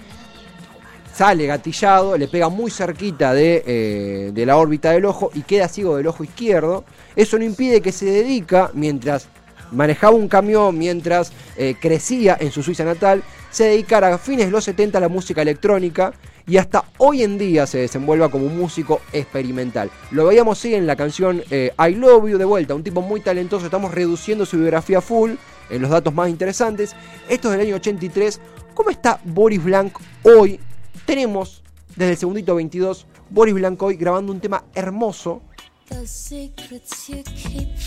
sale 1.16 1.46
gatillado, 1.46 2.18
le 2.18 2.28
pega 2.28 2.50
muy 2.50 2.70
cerquita 2.70 3.32
de, 3.32 3.62
eh, 3.66 4.30
de 4.34 4.46
la 4.46 4.58
órbita 4.58 4.90
del 4.90 5.06
ojo 5.06 5.30
y 5.32 5.42
queda 5.42 5.66
ciego 5.66 5.96
del 5.96 6.08
ojo 6.08 6.24
izquierdo. 6.24 6.84
Eso 7.14 7.38
no 7.38 7.44
impide 7.44 7.80
que 7.80 7.90
se 7.90 8.04
dedica, 8.04 8.70
mientras 8.74 9.28
manejaba 9.72 10.14
un 10.14 10.28
camión, 10.28 10.76
mientras 10.76 11.32
eh, 11.56 11.74
crecía 11.80 12.36
en 12.38 12.52
su 12.52 12.62
Suiza 12.62 12.84
natal, 12.84 13.22
se 13.50 13.64
dedicara 13.64 14.14
a 14.14 14.18
fines 14.18 14.46
de 14.46 14.52
los 14.52 14.64
70 14.64 14.98
a 14.98 15.00
la 15.00 15.08
música 15.08 15.40
electrónica 15.40 16.12
y 16.46 16.58
hasta 16.58 16.84
hoy 16.98 17.22
en 17.22 17.38
día 17.38 17.66
se 17.66 17.78
desenvuelva 17.78 18.28
como 18.28 18.44
un 18.44 18.58
músico 18.58 19.00
experimental. 19.12 19.90
Lo 20.10 20.26
veíamos 20.26 20.58
sí 20.58 20.74
en 20.74 20.86
la 20.86 20.96
canción 20.96 21.42
eh, 21.50 21.72
I 21.78 21.94
Love 21.94 22.30
You 22.30 22.38
de 22.38 22.44
vuelta, 22.44 22.74
un 22.74 22.84
tipo 22.84 23.00
muy 23.00 23.20
talentoso, 23.20 23.64
estamos 23.64 23.94
reduciendo 23.94 24.44
su 24.44 24.58
biografía 24.58 25.00
full 25.00 25.32
en 25.70 25.80
los 25.80 25.90
datos 25.90 26.12
más 26.12 26.28
interesantes. 26.28 26.94
Esto 27.26 27.48
es 27.48 27.52
del 27.58 27.66
año 27.68 27.76
83. 27.76 28.38
¿Cómo 28.74 28.90
está 28.90 29.18
Boris 29.24 29.64
Blanc 29.64 29.98
hoy? 30.22 30.60
Tenemos 31.06 31.62
desde 31.94 32.12
el 32.12 32.16
segundito 32.18 32.54
22 32.56 33.06
Boris 33.30 33.54
Blanc 33.54 33.80
hoy 33.82 33.96
grabando 33.96 34.32
un 34.32 34.40
tema 34.40 34.64
hermoso 34.74 35.40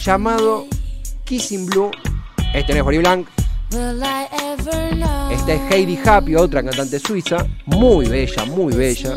llamado 0.04 0.66
Kissing 1.26 1.66
Blue. 1.66 1.92
Este 2.54 2.74
no 2.74 2.80
es 2.80 2.84
Boris 2.84 3.00
Blanc, 3.02 3.28
esta 5.32 5.54
es 5.54 5.72
Heidi 5.72 6.00
Happy, 6.04 6.36
otra 6.36 6.64
cantante 6.64 6.98
suiza, 6.98 7.46
muy 7.66 8.08
bella, 8.08 8.46
muy 8.46 8.74
bella. 8.74 9.16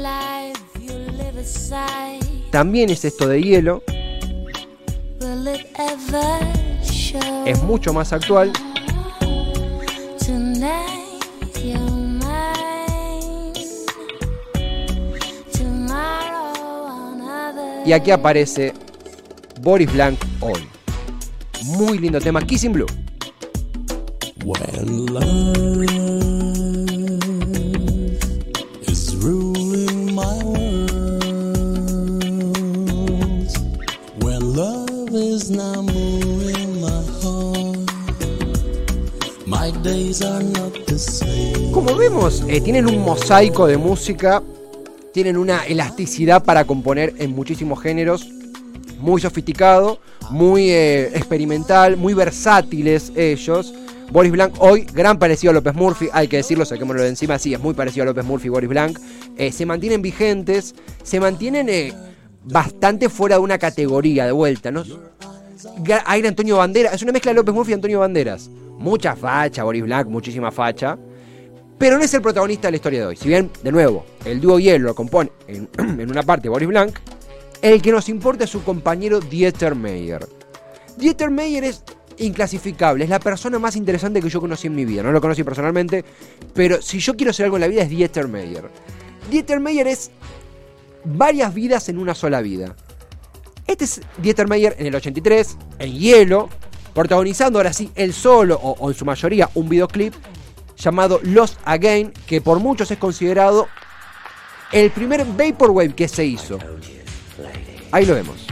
También 2.50 2.90
es 2.90 3.04
esto 3.04 3.28
de 3.28 3.40
hielo. 3.40 3.82
Es 7.46 7.62
mucho 7.62 7.92
más 7.94 8.12
actual. 8.12 8.52
Y 17.84 17.92
aquí 17.92 18.12
aparece 18.12 18.72
Boris 19.60 19.92
Blanc 19.92 20.18
hoy. 20.40 20.66
Muy 21.64 21.98
lindo 21.98 22.20
tema, 22.20 22.40
Kissing 22.40 22.72
Blue. 22.72 22.86
When 24.44 25.06
love 25.06 25.82
is 28.88 29.14
ruling 29.16 30.14
my 30.14 30.42
world, 30.44 31.12
when 34.22 34.54
love 34.54 35.14
is 35.14 35.50
now 35.50 35.82
moving 35.82 36.80
my 36.80 37.02
heart, 37.20 37.88
my 39.46 39.70
days 39.82 40.22
are 40.22 40.42
not 40.42 40.72
the 40.86 40.98
same. 40.98 41.72
Como 41.72 41.96
vemos, 41.96 42.42
eh, 42.48 42.60
tienen 42.60 42.86
un 42.86 42.98
mosaico 43.04 43.66
de 43.66 43.76
música, 43.76 44.42
tienen 45.12 45.36
una 45.36 45.64
elasticidad 45.64 46.44
para 46.44 46.64
componer 46.64 47.14
en 47.18 47.32
muchísimos 47.32 47.80
géneros, 47.80 48.28
muy 48.98 49.20
sofisticado, 49.20 49.98
muy 50.30 50.70
eh, 50.70 51.08
experimental, 51.14 51.96
muy 51.96 52.14
versátiles 52.14 53.12
ellos. 53.16 53.74
Boris 54.10 54.32
Blanc 54.32 54.54
hoy, 54.58 54.82
gran 54.92 55.18
parecido 55.18 55.50
a 55.50 55.54
López 55.54 55.74
Murphy, 55.74 56.08
hay 56.12 56.28
que 56.28 56.36
decirlo, 56.36 56.64
saquémoslo 56.64 57.02
de 57.02 57.08
encima, 57.08 57.38
sí, 57.38 57.54
es 57.54 57.60
muy 57.60 57.74
parecido 57.74 58.02
a 58.02 58.06
López 58.06 58.24
Murphy 58.24 58.48
Boris 58.48 58.68
Blanc. 58.68 58.98
Eh, 59.36 59.52
se 59.52 59.64
mantienen 59.66 60.02
vigentes, 60.02 60.74
se 61.02 61.18
mantienen 61.18 61.68
eh, 61.68 61.92
bastante 62.44 63.08
fuera 63.08 63.36
de 63.36 63.42
una 63.42 63.58
categoría 63.58 64.26
de 64.26 64.32
vuelta, 64.32 64.70
¿no? 64.70 64.84
Aire 66.06 66.28
Antonio 66.28 66.56
Banderas, 66.56 66.94
es 66.94 67.02
una 67.02 67.12
mezcla 67.12 67.30
de 67.30 67.36
López 67.36 67.54
Murphy 67.54 67.70
y 67.70 67.74
Antonio 67.74 68.00
Banderas. 68.00 68.50
Mucha 68.78 69.16
facha, 69.16 69.62
Boris 69.62 69.82
Blanc, 69.82 70.08
muchísima 70.08 70.50
facha. 70.50 70.98
Pero 71.82 71.98
no 71.98 72.04
es 72.04 72.14
el 72.14 72.22
protagonista 72.22 72.68
de 72.68 72.70
la 72.70 72.76
historia 72.76 73.00
de 73.00 73.06
hoy. 73.06 73.16
Si 73.16 73.26
bien, 73.26 73.50
de 73.60 73.72
nuevo, 73.72 74.06
el 74.24 74.40
dúo 74.40 74.60
Hielo 74.60 74.86
lo 74.86 74.94
compone 74.94 75.32
en, 75.48 75.68
una 76.08 76.22
parte 76.22 76.48
Boris 76.48 76.68
Blanc, 76.68 76.96
el 77.60 77.82
que 77.82 77.90
nos 77.90 78.08
importa 78.08 78.44
es 78.44 78.50
su 78.50 78.62
compañero 78.62 79.18
Dieter 79.18 79.74
Meyer. 79.74 80.28
Dieter 80.96 81.32
Meyer 81.32 81.64
es 81.64 81.82
inclasificable, 82.18 83.02
es 83.02 83.10
la 83.10 83.18
persona 83.18 83.58
más 83.58 83.74
interesante 83.74 84.22
que 84.22 84.28
yo 84.28 84.40
conocí 84.40 84.68
en 84.68 84.76
mi 84.76 84.84
vida. 84.84 85.02
No 85.02 85.10
lo 85.10 85.20
conocí 85.20 85.42
personalmente, 85.42 86.04
pero 86.54 86.80
si 86.80 87.00
yo 87.00 87.16
quiero 87.16 87.30
hacer 87.30 87.46
algo 87.46 87.56
en 87.56 87.62
la 87.62 87.66
vida 87.66 87.82
es 87.82 87.90
Dieter 87.90 88.28
Meyer. 88.28 88.70
Dieter 89.28 89.58
Meyer 89.58 89.88
es 89.88 90.12
varias 91.02 91.52
vidas 91.52 91.88
en 91.88 91.98
una 91.98 92.14
sola 92.14 92.42
vida. 92.42 92.76
Este 93.66 93.86
es 93.86 94.00
Dieter 94.18 94.46
Meyer 94.46 94.76
en 94.78 94.86
el 94.86 94.94
83, 94.94 95.56
en 95.80 95.92
Hielo, 95.92 96.48
protagonizando 96.94 97.58
ahora 97.58 97.72
sí 97.72 97.90
él 97.96 98.12
solo, 98.12 98.54
o 98.54 98.88
en 98.88 98.96
su 98.96 99.04
mayoría, 99.04 99.50
un 99.54 99.68
videoclip 99.68 100.14
llamado 100.82 101.20
Lost 101.22 101.58
Again, 101.64 102.12
que 102.26 102.40
por 102.40 102.60
muchos 102.60 102.90
es 102.90 102.98
considerado 102.98 103.68
el 104.72 104.90
primer 104.90 105.24
Vaporwave 105.24 105.94
que 105.94 106.08
se 106.08 106.24
hizo. 106.24 106.58
Ahí 107.90 108.06
lo 108.06 108.14
vemos. 108.14 108.46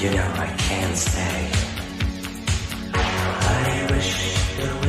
You 0.00 0.10
know 0.10 0.22
I. 0.36 0.54
I 3.40 3.86
wish 3.90 4.87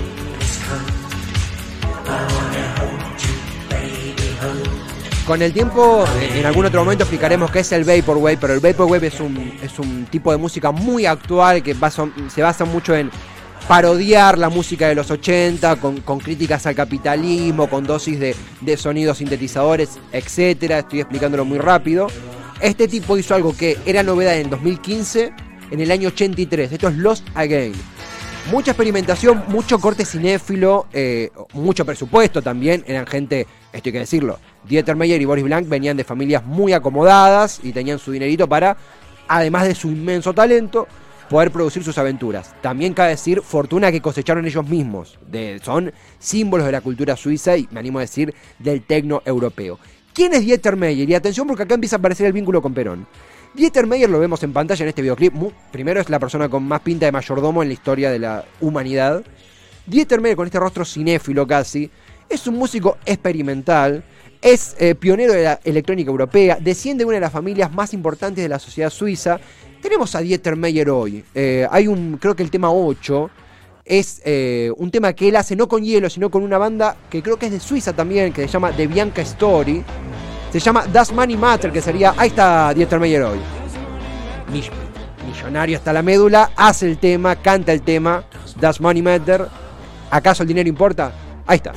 Con 5.29 5.43
el 5.43 5.53
tiempo, 5.53 6.05
eh, 6.19 6.39
en 6.39 6.45
algún 6.47 6.65
otro 6.65 6.83
momento 6.83 7.03
explicaremos 7.03 7.51
qué 7.51 7.59
es 7.59 7.71
el 7.71 7.83
Vaporwave, 7.83 8.37
pero 8.37 8.55
el 8.55 8.59
Vaporwave 8.59 9.05
es 9.05 9.19
un, 9.19 9.59
es 9.61 9.77
un 9.77 10.07
tipo 10.07 10.31
de 10.31 10.37
música 10.39 10.71
muy 10.71 11.05
actual 11.05 11.61
que 11.61 11.75
se 12.29 12.41
basa 12.41 12.65
mucho 12.65 12.95
en 12.95 13.11
parodiar 13.67 14.39
la 14.39 14.49
música 14.49 14.87
de 14.87 14.95
los 14.95 15.11
80, 15.11 15.75
con, 15.75 16.01
con 16.01 16.17
críticas 16.17 16.65
al 16.65 16.73
capitalismo, 16.73 17.69
con 17.69 17.83
dosis 17.83 18.19
de, 18.19 18.35
de 18.61 18.75
sonidos 18.75 19.19
sintetizadores, 19.19 19.99
etcétera. 20.11 20.79
Estoy 20.79 21.01
explicándolo 21.01 21.45
muy 21.45 21.59
rápido. 21.59 22.07
Este 22.59 22.87
tipo 22.87 23.15
hizo 23.15 23.35
algo 23.35 23.55
que 23.55 23.77
era 23.85 24.01
novedad 24.01 24.35
en 24.35 24.49
2015, 24.49 25.31
en 25.69 25.79
el 25.79 25.91
año 25.91 26.07
83. 26.07 26.71
Esto 26.71 26.87
es 26.87 26.97
Lost 26.97 27.27
Again. 27.35 27.73
Mucha 28.47 28.71
experimentación, 28.71 29.43
mucho 29.49 29.79
corte 29.79 30.05
cinéfilo, 30.05 30.87
eh, 30.91 31.29
mucho 31.53 31.85
presupuesto 31.85 32.41
también. 32.41 32.83
Eran 32.87 33.05
gente, 33.05 33.41
esto 33.71 33.89
hay 33.89 33.93
que 33.93 33.99
decirlo, 33.99 34.39
Dieter 34.67 34.95
Meyer 34.95 35.21
y 35.21 35.25
Boris 35.25 35.43
Blanc 35.43 35.67
venían 35.67 35.95
de 35.95 36.03
familias 36.03 36.43
muy 36.43 36.73
acomodadas 36.73 37.59
y 37.61 37.73
tenían 37.73 37.99
su 37.99 38.11
dinerito 38.11 38.49
para, 38.49 38.75
además 39.27 39.67
de 39.67 39.75
su 39.75 39.89
inmenso 39.89 40.33
talento, 40.33 40.87
poder 41.29 41.51
producir 41.51 41.83
sus 41.83 41.99
aventuras. 41.99 42.55
También 42.61 42.95
cabe 42.95 43.11
decir, 43.11 43.41
fortuna 43.41 43.91
que 43.91 44.01
cosecharon 44.01 44.47
ellos 44.47 44.67
mismos. 44.67 45.19
Son 45.63 45.93
símbolos 46.17 46.65
de 46.65 46.71
la 46.71 46.81
cultura 46.81 47.15
suiza 47.15 47.55
y 47.55 47.67
me 47.69 47.79
animo 47.79 47.99
a 47.99 48.01
decir 48.01 48.33
del 48.57 48.81
tecno 48.81 49.21
europeo. 49.25 49.77
¿Quién 50.11 50.33
es 50.33 50.41
Dieter 50.41 50.75
Meyer? 50.75 51.07
Y 51.07 51.13
atención 51.13 51.45
porque 51.45 51.63
acá 51.63 51.75
empieza 51.75 51.97
a 51.97 51.99
aparecer 51.99 52.25
el 52.25 52.33
vínculo 52.33 52.63
con 52.63 52.73
Perón. 52.73 53.05
Dieter 53.59 53.87
Meyer 53.87 54.09
lo 54.09 54.19
vemos 54.19 54.41
en 54.43 54.53
pantalla 54.53 54.83
en 54.83 54.87
este 54.87 55.01
videoclip. 55.01 55.33
Primero 55.69 55.99
es 55.99 56.09
la 56.09 56.17
persona 56.17 56.47
con 56.47 56.63
más 56.63 56.79
pinta 56.79 57.05
de 57.05 57.11
mayordomo 57.11 57.61
en 57.61 57.67
la 57.67 57.73
historia 57.73 58.09
de 58.09 58.17
la 58.17 58.45
humanidad. 58.61 59.21
Dieter 59.85 60.21
Meyer 60.21 60.37
con 60.37 60.45
este 60.45 60.61
rostro 60.61 60.85
cinéfilo 60.85 61.45
casi. 61.45 61.91
Es 62.29 62.47
un 62.47 62.55
músico 62.55 62.97
experimental. 63.05 64.01
Es 64.41 64.77
eh, 64.79 64.95
pionero 64.95 65.33
de 65.33 65.43
la 65.43 65.59
electrónica 65.61 66.09
europea. 66.09 66.57
Desciende 66.61 67.01
de 67.01 67.07
una 67.07 67.15
de 67.15 67.19
las 67.19 67.33
familias 67.33 67.69
más 67.73 67.93
importantes 67.93 68.41
de 68.41 68.47
la 68.47 68.59
sociedad 68.59 68.89
suiza. 68.89 69.41
Tenemos 69.81 70.15
a 70.15 70.21
Dieter 70.21 70.55
Meyer 70.55 70.89
hoy. 70.89 71.25
Eh, 71.35 71.67
hay 71.69 71.87
un, 71.87 72.17
creo 72.17 72.37
que 72.37 72.43
el 72.43 72.51
tema 72.51 72.71
8 72.71 73.29
es 73.83 74.21
eh, 74.23 74.71
un 74.77 74.89
tema 74.89 75.11
que 75.11 75.27
él 75.27 75.35
hace 75.35 75.57
no 75.57 75.67
con 75.67 75.83
hielo, 75.83 76.09
sino 76.09 76.31
con 76.31 76.43
una 76.43 76.57
banda 76.57 76.95
que 77.09 77.21
creo 77.21 77.35
que 77.35 77.47
es 77.47 77.51
de 77.51 77.59
Suiza 77.59 77.91
también, 77.91 78.31
que 78.31 78.43
se 78.43 78.47
llama 78.47 78.71
The 78.71 78.87
Bianca 78.87 79.21
Story. 79.21 79.83
Se 80.51 80.59
llama 80.59 80.85
Das 80.91 81.11
Money 81.11 81.37
Matter, 81.37 81.71
que 81.71 81.81
sería. 81.81 82.13
Ahí 82.17 82.29
está 82.29 82.73
Dieter 82.73 82.99
Meyer 82.99 83.23
hoy. 83.23 83.39
Mill- 84.51 84.69
millonario 85.27 85.77
hasta 85.77 85.93
la 85.93 86.01
médula, 86.01 86.51
hace 86.55 86.87
el 86.89 86.97
tema, 86.97 87.35
canta 87.35 87.71
el 87.71 87.81
tema. 87.83 88.23
Das 88.59 88.81
Money 88.81 89.01
Matter. 89.01 89.47
¿Acaso 90.11 90.41
el 90.43 90.47
dinero 90.47 90.67
importa? 90.67 91.11
Ahí 91.45 91.57
está. 91.57 91.71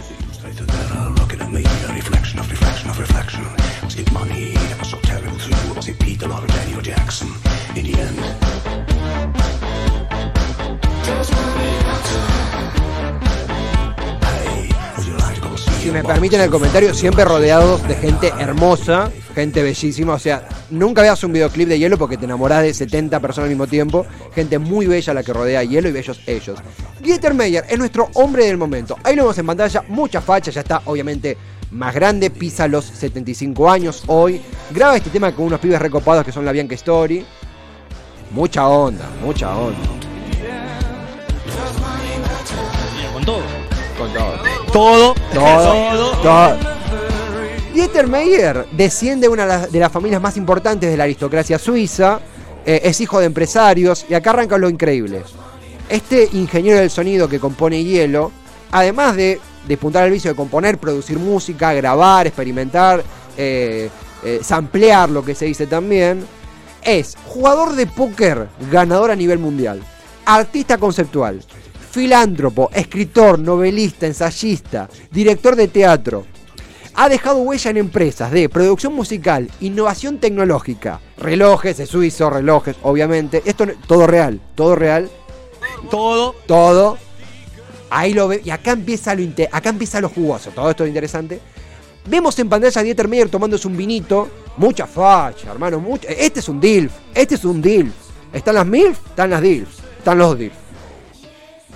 Si 15.82 15.90
me 15.90 16.04
permiten 16.04 16.40
el 16.40 16.48
comentario, 16.48 16.94
siempre 16.94 17.24
rodeados 17.24 17.82
de 17.88 17.96
gente 17.96 18.32
hermosa, 18.38 19.10
gente 19.34 19.64
bellísima. 19.64 20.14
O 20.14 20.18
sea, 20.18 20.48
nunca 20.70 21.02
veas 21.02 21.24
un 21.24 21.32
videoclip 21.32 21.68
de 21.68 21.76
hielo 21.76 21.98
porque 21.98 22.16
te 22.16 22.24
enamorás 22.24 22.62
de 22.62 22.72
70 22.72 23.18
personas 23.18 23.46
al 23.46 23.50
mismo 23.50 23.66
tiempo. 23.66 24.06
Gente 24.32 24.60
muy 24.60 24.86
bella 24.86 25.12
la 25.12 25.24
que 25.24 25.32
rodea 25.32 25.58
a 25.58 25.64
hielo 25.64 25.88
y 25.88 25.92
bellos 25.92 26.20
ellos. 26.28 26.60
Dieter 27.00 27.34
Meyer 27.34 27.64
es 27.68 27.76
nuestro 27.80 28.08
hombre 28.14 28.46
del 28.46 28.58
momento. 28.58 28.96
Ahí 29.02 29.16
lo 29.16 29.22
vemos 29.24 29.38
en 29.38 29.46
pantalla, 29.46 29.82
mucha 29.88 30.20
facha, 30.20 30.52
ya 30.52 30.60
está 30.60 30.82
obviamente 30.84 31.36
más 31.72 31.92
grande, 31.92 32.30
pisa 32.30 32.68
los 32.68 32.84
75 32.84 33.68
años 33.68 34.04
hoy. 34.06 34.40
Graba 34.70 34.96
este 34.96 35.10
tema 35.10 35.34
con 35.34 35.46
unos 35.46 35.58
pibes 35.58 35.82
recopados 35.82 36.24
que 36.24 36.30
son 36.30 36.44
la 36.44 36.52
Bianca 36.52 36.76
Story. 36.76 37.26
Mucha 38.30 38.68
onda, 38.68 39.10
mucha 39.20 39.52
onda. 39.56 39.80
Con 43.12 43.24
todo. 43.24 43.42
Con 43.98 44.12
todo. 44.12 44.51
Todo. 44.72 45.14
Todo, 45.32 46.12
todo. 46.22 46.56
Dieter 47.74 48.06
Meyer 48.06 48.66
desciende 48.72 49.26
de 49.26 49.32
una 49.32 49.42
de 49.42 49.48
las- 49.48 49.72
de 49.72 49.78
las 49.80 49.92
familias 49.92 50.20
más 50.20 50.36
importantes 50.36 50.90
de 50.90 50.96
la 50.96 51.04
aristocracia 51.04 51.58
suiza, 51.58 52.20
eh, 52.64 52.80
es 52.84 53.00
hijo 53.00 53.18
de 53.20 53.26
empresarios 53.26 54.06
y 54.08 54.14
acá 54.14 54.30
arranca 54.30 54.58
lo 54.58 54.68
increíble. 54.68 55.22
este 55.88 56.26
ingeniero 56.32 56.78
del 56.78 56.88
sonido 56.88 57.28
que 57.28 57.38
compone 57.38 57.84
hielo, 57.84 58.32
además 58.70 59.14
de 59.14 59.38
despuntar 59.68 60.04
el 60.06 60.12
vicio 60.12 60.30
de 60.30 60.36
componer, 60.36 60.78
producir 60.78 61.18
música, 61.18 61.74
grabar, 61.74 62.26
experimentar, 62.26 63.02
eh, 63.36 63.90
eh, 64.24 64.40
samplear 64.42 65.10
lo 65.10 65.22
que 65.22 65.34
se 65.34 65.44
dice 65.44 65.66
también, 65.66 66.24
es 66.82 67.14
jugador 67.26 67.74
de 67.74 67.86
póker 67.86 68.48
ganador 68.70 69.10
a 69.10 69.16
nivel 69.16 69.38
mundial, 69.38 69.82
artista 70.24 70.78
conceptual, 70.78 71.40
filántropo, 71.92 72.70
escritor, 72.72 73.38
novelista, 73.38 74.06
ensayista, 74.06 74.88
director 75.11 75.54
de 75.54 75.68
teatro. 75.68 76.25
Ha 76.94 77.08
dejado 77.08 77.38
huella 77.38 77.70
en 77.70 77.76
empresas 77.76 78.30
de 78.30 78.49
producción 78.49 78.94
musical, 78.94 79.50
innovación 79.61 80.18
tecnológica, 80.18 81.00
relojes, 81.18 81.78
es 81.80 81.88
suizo, 81.88 82.28
relojes, 82.30 82.76
obviamente. 82.82 83.42
Esto 83.44 83.66
todo 83.87 84.06
real, 84.06 84.40
todo 84.54 84.75
real, 84.75 85.11
Todo. 85.90 86.34
todo. 86.46 86.99
Ahí 87.90 88.14
lo 88.14 88.28
ve. 88.28 88.40
Y 88.44 88.50
acá 88.50 88.72
empieza 88.72 89.14
lo 89.14 89.22
acá 89.52 89.68
empieza 89.68 90.00
lo 90.00 90.08
jugoso. 90.08 90.50
Todo 90.50 90.70
esto 90.70 90.84
es 90.84 90.88
interesante. 90.88 91.40
Vemos 92.06 92.38
en 92.38 92.49
pantalla 92.49 92.80
a 92.80 92.84
Dieter 92.84 93.06
Meyer 93.06 93.28
tomándose 93.28 93.68
un 93.68 93.76
vinito. 93.76 94.28
Mucha 94.56 94.87
facha, 94.87 95.50
hermano. 95.50 95.78
mucha- 95.78 96.08
Este 96.08 96.40
es 96.40 96.49
un 96.49 96.58
DILF. 96.61 96.90
Este 97.14 97.34
es 97.37 97.44
un 97.44 97.61
DILF. 97.62 97.92
Están 98.32 98.54
las 98.56 98.66
MILF, 98.66 98.99
están 99.08 99.30
las 99.30 99.40
DILFs. 99.42 99.78
Están 99.99 100.18
los 100.18 100.38
DILF. 100.38 100.54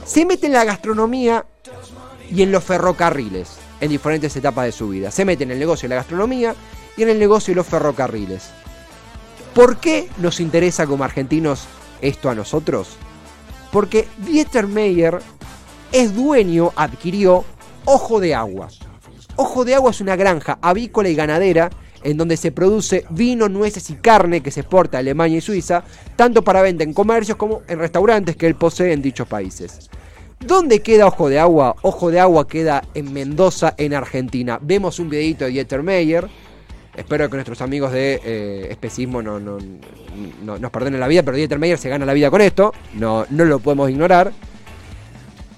Se 0.06 0.24
mete 0.24 0.46
en 0.46 0.52
la 0.52 0.64
gastronomía 0.64 1.44
y 2.30 2.42
en 2.42 2.52
los 2.52 2.62
ferrocarriles. 2.62 3.58
En 3.80 3.90
diferentes 3.90 4.34
etapas 4.36 4.64
de 4.64 4.72
su 4.72 4.88
vida. 4.88 5.10
Se 5.10 5.24
mete 5.24 5.44
en 5.44 5.50
el 5.50 5.58
negocio 5.58 5.88
de 5.88 5.94
la 5.94 6.00
gastronomía 6.00 6.54
y 6.96 7.02
en 7.02 7.10
el 7.10 7.18
negocio 7.18 7.52
de 7.52 7.56
los 7.56 7.66
ferrocarriles. 7.66 8.50
¿Por 9.52 9.78
qué 9.78 10.08
nos 10.18 10.40
interesa 10.40 10.86
como 10.86 11.04
argentinos 11.04 11.64
esto 12.00 12.30
a 12.30 12.34
nosotros? 12.34 12.96
Porque 13.72 14.08
Dieter 14.18 14.66
Meyer 14.66 15.18
es 15.92 16.14
dueño, 16.14 16.72
adquirió 16.76 17.44
Ojo 17.84 18.20
de 18.20 18.34
Agua. 18.34 18.68
Ojo 19.34 19.64
de 19.64 19.74
Agua 19.74 19.90
es 19.90 20.00
una 20.00 20.16
granja 20.16 20.58
avícola 20.62 21.08
y 21.08 21.14
ganadera 21.14 21.70
en 22.06 22.16
donde 22.16 22.36
se 22.36 22.52
produce 22.52 23.04
vino, 23.10 23.48
nueces 23.48 23.90
y 23.90 23.94
carne 23.94 24.40
que 24.40 24.50
se 24.52 24.60
exporta 24.60 24.96
a 24.98 25.00
Alemania 25.00 25.38
y 25.38 25.40
Suiza, 25.40 25.82
tanto 26.14 26.42
para 26.42 26.62
venta 26.62 26.84
en 26.84 26.94
comercios 26.94 27.36
como 27.36 27.62
en 27.68 27.78
restaurantes 27.80 28.36
que 28.36 28.46
él 28.46 28.54
posee 28.54 28.92
en 28.92 29.02
dichos 29.02 29.26
países. 29.26 29.90
¿Dónde 30.38 30.80
queda 30.82 31.06
Ojo 31.06 31.28
de 31.28 31.38
Agua? 31.40 31.74
Ojo 31.82 32.10
de 32.10 32.20
Agua 32.20 32.46
queda 32.46 32.84
en 32.94 33.12
Mendoza, 33.12 33.74
en 33.76 33.92
Argentina. 33.94 34.58
Vemos 34.62 34.98
un 35.00 35.08
videito 35.10 35.46
de 35.46 35.50
Dieter 35.50 35.82
Meyer. 35.82 36.28
Espero 36.96 37.28
que 37.28 37.36
nuestros 37.36 37.60
amigos 37.60 37.90
de 37.92 38.20
eh, 38.24 38.68
especismo 38.70 39.20
no, 39.20 39.40
no- 39.40 39.58
no- 40.44 40.58
nos 40.58 40.70
perdonen 40.70 41.00
la 41.00 41.08
vida, 41.08 41.22
pero 41.22 41.36
Dieter 41.36 41.58
Meyer 41.58 41.76
se 41.78 41.88
gana 41.88 42.06
la 42.06 42.12
vida 42.12 42.30
con 42.30 42.40
esto. 42.40 42.72
No, 42.94 43.26
no 43.30 43.44
lo 43.44 43.58
podemos 43.58 43.90
ignorar. 43.90 44.32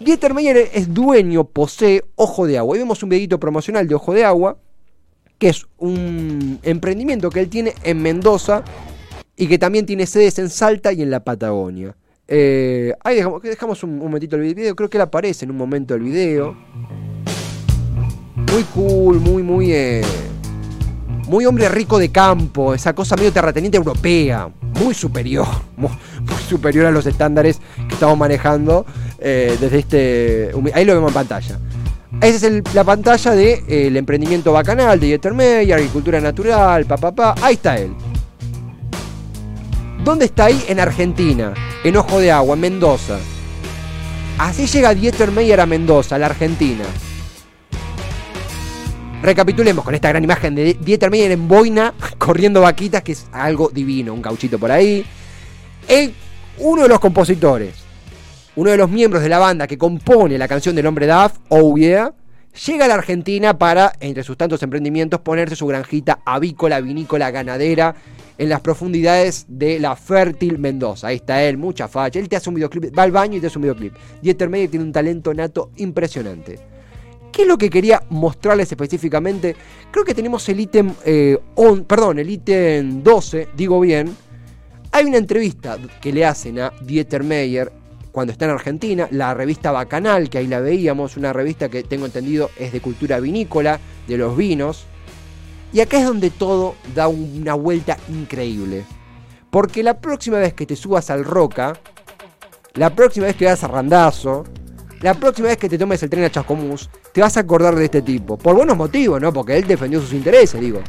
Dieter 0.01 0.33
Meyer 0.33 0.71
es 0.73 0.95
dueño, 0.95 1.45
posee 1.45 2.05
Ojo 2.15 2.47
de 2.47 2.57
Agua. 2.59 2.77
Y 2.77 2.79
vemos 2.81 3.03
un 3.03 3.09
videito 3.11 3.39
promocional 3.41 3.87
de 3.89 3.95
Ojo 3.97 4.13
de 4.15 4.25
Agua, 4.25 4.57
que 5.39 5.49
es 5.49 5.67
un 5.79 6.59
emprendimiento 6.63 7.31
que 7.31 7.41
él 7.41 7.49
tiene 7.49 7.75
en 7.85 8.03
Mendoza 8.03 8.63
y 9.37 9.47
que 9.47 9.59
también 9.59 9.87
tiene 9.87 10.07
sedes 10.07 10.39
en 10.39 10.51
Salta 10.51 10.93
y 10.93 11.03
en 11.03 11.11
la 11.11 11.21
Patagonia. 11.21 11.97
Eh, 12.27 12.93
ahí 13.05 13.17
dejamos, 13.17 13.43
dejamos 13.43 13.83
un, 13.83 13.99
momentito 13.99 14.37
el 14.37 14.43
video, 14.43 14.77
creo 14.77 14.91
que 14.91 14.99
él 14.99 15.03
aparece 15.03 15.45
en 15.45 15.51
un 15.51 15.57
momento 15.57 15.95
del 15.95 16.03
video. 16.03 16.57
Muy 18.35 18.63
cool, 18.75 19.21
muy, 19.21 19.43
muy... 19.43 19.73
eh, 19.73 20.03
muy 21.29 21.45
hombre 21.45 21.69
rico 21.69 21.99
de 21.99 22.11
campo, 22.11 22.75
esa 22.75 22.95
cosa 22.95 23.15
medio 23.15 23.33
terrateniente 23.33 23.77
europea, 23.77 24.49
muy 24.81 24.95
superior, 24.95 25.47
muy, 25.77 25.91
superior 26.49 26.87
a 26.87 26.91
los 26.91 27.07
estándares 27.07 27.61
que 27.87 27.95
estamos 27.95 28.17
manejando 28.19 28.87
eh, 29.19 29.57
desde 29.61 29.79
este... 29.79 30.51
Ahí 30.73 30.85
lo 30.85 30.95
vemos 30.95 31.11
en 31.11 31.15
pantalla. 31.15 31.59
Esa 32.21 32.37
es 32.37 32.43
el- 32.43 32.63
la 32.75 32.85
pantalla 32.85 33.31
del 33.33 33.65
de, 33.67 33.85
eh, 33.85 33.87
el 33.89 33.97
emprendimiento 33.97 34.53
bacanal 34.53 34.99
de 34.99 35.07
Dieter 35.09 35.35
Meyer, 35.35 35.75
agricultura 35.77 36.21
natural, 36.21 36.85
pa, 36.87 36.97
pa, 36.97 37.13
pa. 37.13 37.35
Ahí 37.43 37.55
está 37.55 37.77
él. 37.79 37.93
¿Dónde 40.05 40.25
está 40.25 40.47
ahí? 40.47 40.65
En 40.69 40.81
Argentina, 40.81 41.53
en 41.85 41.97
Ojo 41.97 42.19
de 42.19 42.33
Agua, 42.33 42.55
en 42.55 42.61
Mendoza. 42.61 43.19
Así 44.39 44.67
llega 44.67 44.95
Dieter 44.95 45.31
Meyer 45.33 45.61
a 45.61 45.67
Mendoza, 45.67 46.17
a 46.17 46.19
la 46.19 46.27
Argentina. 46.27 46.85
Recapitulemos 49.23 49.85
con 49.85 49.95
esta 49.95 50.09
gran 50.09 50.23
imagen 50.23 50.55
de 50.55 50.75
Dieter 50.81 51.11
Meyer 51.11 51.33
en 51.33 51.47
boina, 51.49 51.93
corriendo 52.19 52.61
vaquitas, 52.63 53.03
que 53.03 53.13
es 53.13 53.27
algo 53.33 53.69
divino, 53.69 54.15
un 54.15 54.23
gauchito 54.23 54.59
por 54.59 54.71
ahí. 54.71 55.05
Él, 55.89 56.15
uno 56.59 56.83
de 56.83 56.89
los 56.89 57.01
compositores, 57.01 57.75
uno 58.59 58.73
de 58.73 58.77
los 58.77 58.91
miembros 58.91 59.23
de 59.23 59.29
la 59.29 59.39
banda 59.39 59.69
que 59.69 59.79
compone 59.79 60.37
la 60.37 60.49
canción 60.49 60.75
del 60.75 60.87
hombre 60.87 61.07
Duff, 61.07 61.39
Oh 61.49 61.77
llega 61.77 62.85
a 62.85 62.89
la 62.89 62.95
Argentina 62.95 63.57
para, 63.57 63.93
entre 64.01 64.25
sus 64.25 64.37
tantos 64.37 64.61
emprendimientos, 64.65 65.21
ponerse 65.21 65.55
su 65.55 65.65
granjita 65.69 66.23
avícola, 66.25 66.81
vinícola, 66.81 67.31
ganadera 67.31 67.95
en 68.37 68.49
las 68.49 68.61
profundidades 68.61 69.47
de 69.47 69.79
la 69.79 69.95
fértil 69.95 70.59
Mendoza. 70.59 71.07
Ahí 71.07 71.17
está 71.17 71.41
él, 71.45 71.57
mucha 71.57 71.87
facha. 71.87 72.19
Él 72.19 72.29
te 72.29 72.35
hace 72.35 72.49
un 72.49 72.57
videoclip, 72.57 72.99
va 72.99 73.05
al 73.05 73.13
baño 73.13 73.37
y 73.37 73.41
te 73.41 73.47
hace 73.47 73.59
un 73.59 73.63
videoclip. 73.63 73.95
Dieter 74.21 74.49
Meyer 74.49 74.69
tiene 74.69 74.87
un 74.87 74.93
talento 74.93 75.33
nato 75.33 75.71
impresionante. 75.77 76.59
¿Qué 77.31 77.43
es 77.43 77.49
lo 77.49 77.59
que 77.59 77.71
quería 77.71 78.03
mostrarles 78.11 78.73
específicamente? 78.73 79.55
Creo 79.93 80.05
que 80.05 80.15
tenemos 80.15 80.49
el 80.49 80.59
ítem, 80.59 80.93
eh, 81.05 81.39
perdón, 81.87 82.19
el 82.19 82.29
ítem 82.29 83.05
12, 83.05 83.51
digo 83.57 83.79
bien. 83.79 84.17
Hay 84.91 85.05
una 85.05 85.19
entrevista 85.19 85.79
que 86.01 86.13
le 86.13 86.25
hacen 86.25 86.59
a 86.59 86.73
Dieter 86.83 87.23
Meyer 87.23 87.71
cuando 88.13 88.33
está 88.33 88.47
en 88.47 88.53
Argentina, 88.53 89.09
la 89.11 89.35
revista 89.35 89.71
Bacanal, 89.71 90.31
que 90.31 90.39
ahí 90.39 90.47
la 90.47 90.61
veíamos, 90.61 91.17
una 91.17 91.33
revista 91.33 91.69
que 91.69 91.83
tengo 91.83 92.07
entendido 92.07 92.51
es 92.59 92.73
de 92.73 92.81
cultura 92.81 93.21
vinícola, 93.21 93.81
de 94.07 94.17
los 94.17 94.37
vinos. 94.37 94.87
Y 95.73 95.81
acá 95.81 95.99
es 95.99 96.07
donde 96.07 96.31
todo 96.31 96.75
da 96.95 97.09
una 97.09 97.55
vuelta 97.55 97.97
increíble. 98.09 98.85
Porque 99.51 99.83
la 99.83 100.01
próxima 100.01 100.39
vez 100.39 100.55
que 100.55 100.67
te 100.67 100.77
subas 100.77 101.11
al 101.11 101.25
Roca, 101.25 101.79
la 102.75 102.95
próxima 102.95 103.27
vez 103.27 103.37
que 103.37 103.45
vayas 103.45 103.65
a 103.65 103.69
Randazo, 103.69 104.45
la 105.01 105.15
próxima 105.15 105.49
vez 105.49 105.59
que 105.59 105.69
te 105.69 105.79
tomes 105.79 106.03
el 106.03 106.11
tren 106.11 106.25
a 106.25 106.31
Chascomús, 106.31 106.91
te 107.13 107.21
vas 107.21 107.37
a 107.37 107.41
acordar 107.41 107.75
de 107.75 107.85
este 107.85 108.03
tipo. 108.03 108.37
Por 108.37 108.57
buenos 108.57 108.77
motivos, 108.77 109.21
¿no? 109.21 109.33
Porque 109.33 109.57
él 109.57 109.67
defendió 109.67 110.01
sus 110.01 110.13
intereses, 110.13 110.61
digo. 110.61 110.81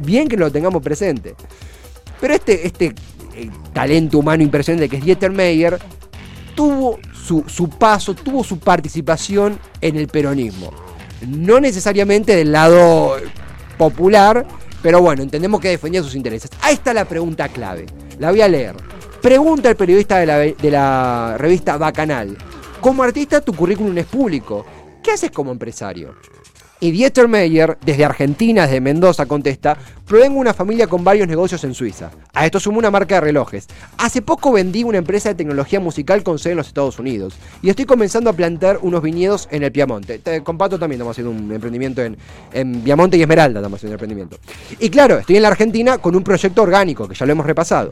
Bien 0.00 0.28
que 0.28 0.36
lo 0.36 0.50
tengamos 0.50 0.82
presente. 0.82 1.34
Pero 2.20 2.34
este, 2.34 2.66
este 2.66 2.94
eh, 3.34 3.50
talento 3.72 4.18
humano 4.18 4.42
impresionante 4.42 4.88
que 4.88 4.96
es 4.96 5.04
Dieter 5.04 5.30
Meyer, 5.30 5.78
tuvo 6.58 6.98
su, 7.12 7.44
su 7.46 7.68
paso, 7.68 8.14
tuvo 8.14 8.42
su 8.42 8.58
participación 8.58 9.60
en 9.80 9.94
el 9.94 10.08
peronismo. 10.08 10.72
No 11.24 11.60
necesariamente 11.60 12.34
del 12.34 12.50
lado 12.50 13.14
popular, 13.76 14.44
pero 14.82 15.00
bueno, 15.00 15.22
entendemos 15.22 15.60
que 15.60 15.68
defendía 15.68 16.02
sus 16.02 16.16
intereses. 16.16 16.50
Ahí 16.60 16.74
está 16.74 16.92
la 16.92 17.04
pregunta 17.04 17.48
clave. 17.48 17.86
La 18.18 18.32
voy 18.32 18.40
a 18.40 18.48
leer. 18.48 18.74
Pregunta 19.22 19.68
el 19.68 19.76
periodista 19.76 20.18
de 20.18 20.26
la, 20.26 20.38
de 20.38 20.70
la 20.72 21.36
revista 21.38 21.76
Bacanal. 21.76 22.36
Como 22.80 23.04
artista 23.04 23.40
tu 23.40 23.54
currículum 23.54 23.96
es 23.96 24.06
público. 24.06 24.66
¿Qué 25.00 25.12
haces 25.12 25.30
como 25.30 25.52
empresario? 25.52 26.16
Y 26.80 26.92
Dieter 26.92 27.26
Meyer, 27.26 27.76
desde 27.84 28.04
Argentina, 28.04 28.62
desde 28.62 28.80
Mendoza, 28.80 29.26
contesta, 29.26 29.76
provengo 30.06 30.38
una 30.38 30.54
familia 30.54 30.86
con 30.86 31.02
varios 31.02 31.26
negocios 31.26 31.64
en 31.64 31.74
Suiza. 31.74 32.10
A 32.32 32.46
esto 32.46 32.60
sumo 32.60 32.78
una 32.78 32.90
marca 32.92 33.16
de 33.16 33.20
relojes. 33.22 33.66
Hace 33.98 34.22
poco 34.22 34.52
vendí 34.52 34.84
una 34.84 34.98
empresa 34.98 35.28
de 35.30 35.34
tecnología 35.34 35.80
musical 35.80 36.22
con 36.22 36.38
sede 36.38 36.52
en 36.52 36.58
los 36.58 36.68
Estados 36.68 37.00
Unidos. 37.00 37.34
Y 37.62 37.70
estoy 37.70 37.84
comenzando 37.84 38.30
a 38.30 38.32
plantar 38.32 38.78
unos 38.82 39.02
viñedos 39.02 39.48
en 39.50 39.64
el 39.64 39.72
Piamonte. 39.72 40.20
Te- 40.20 40.42
Con 40.44 40.56
Pato 40.56 40.78
también 40.78 40.98
estamos 41.00 41.14
haciendo 41.18 41.32
un 41.32 41.50
emprendimiento 41.52 42.00
en, 42.00 42.16
en 42.52 42.80
Piamonte 42.82 43.16
y 43.16 43.22
Esmeralda, 43.22 43.58
estamos 43.58 43.78
haciendo 43.78 43.92
un 43.94 44.00
emprendimiento. 44.00 44.38
Y 44.78 44.88
claro, 44.88 45.18
estoy 45.18 45.34
en 45.36 45.42
la 45.42 45.48
Argentina 45.48 45.98
con 45.98 46.14
un 46.14 46.22
proyecto 46.22 46.62
orgánico, 46.62 47.08
que 47.08 47.16
ya 47.16 47.26
lo 47.26 47.32
hemos 47.32 47.44
repasado. 47.44 47.90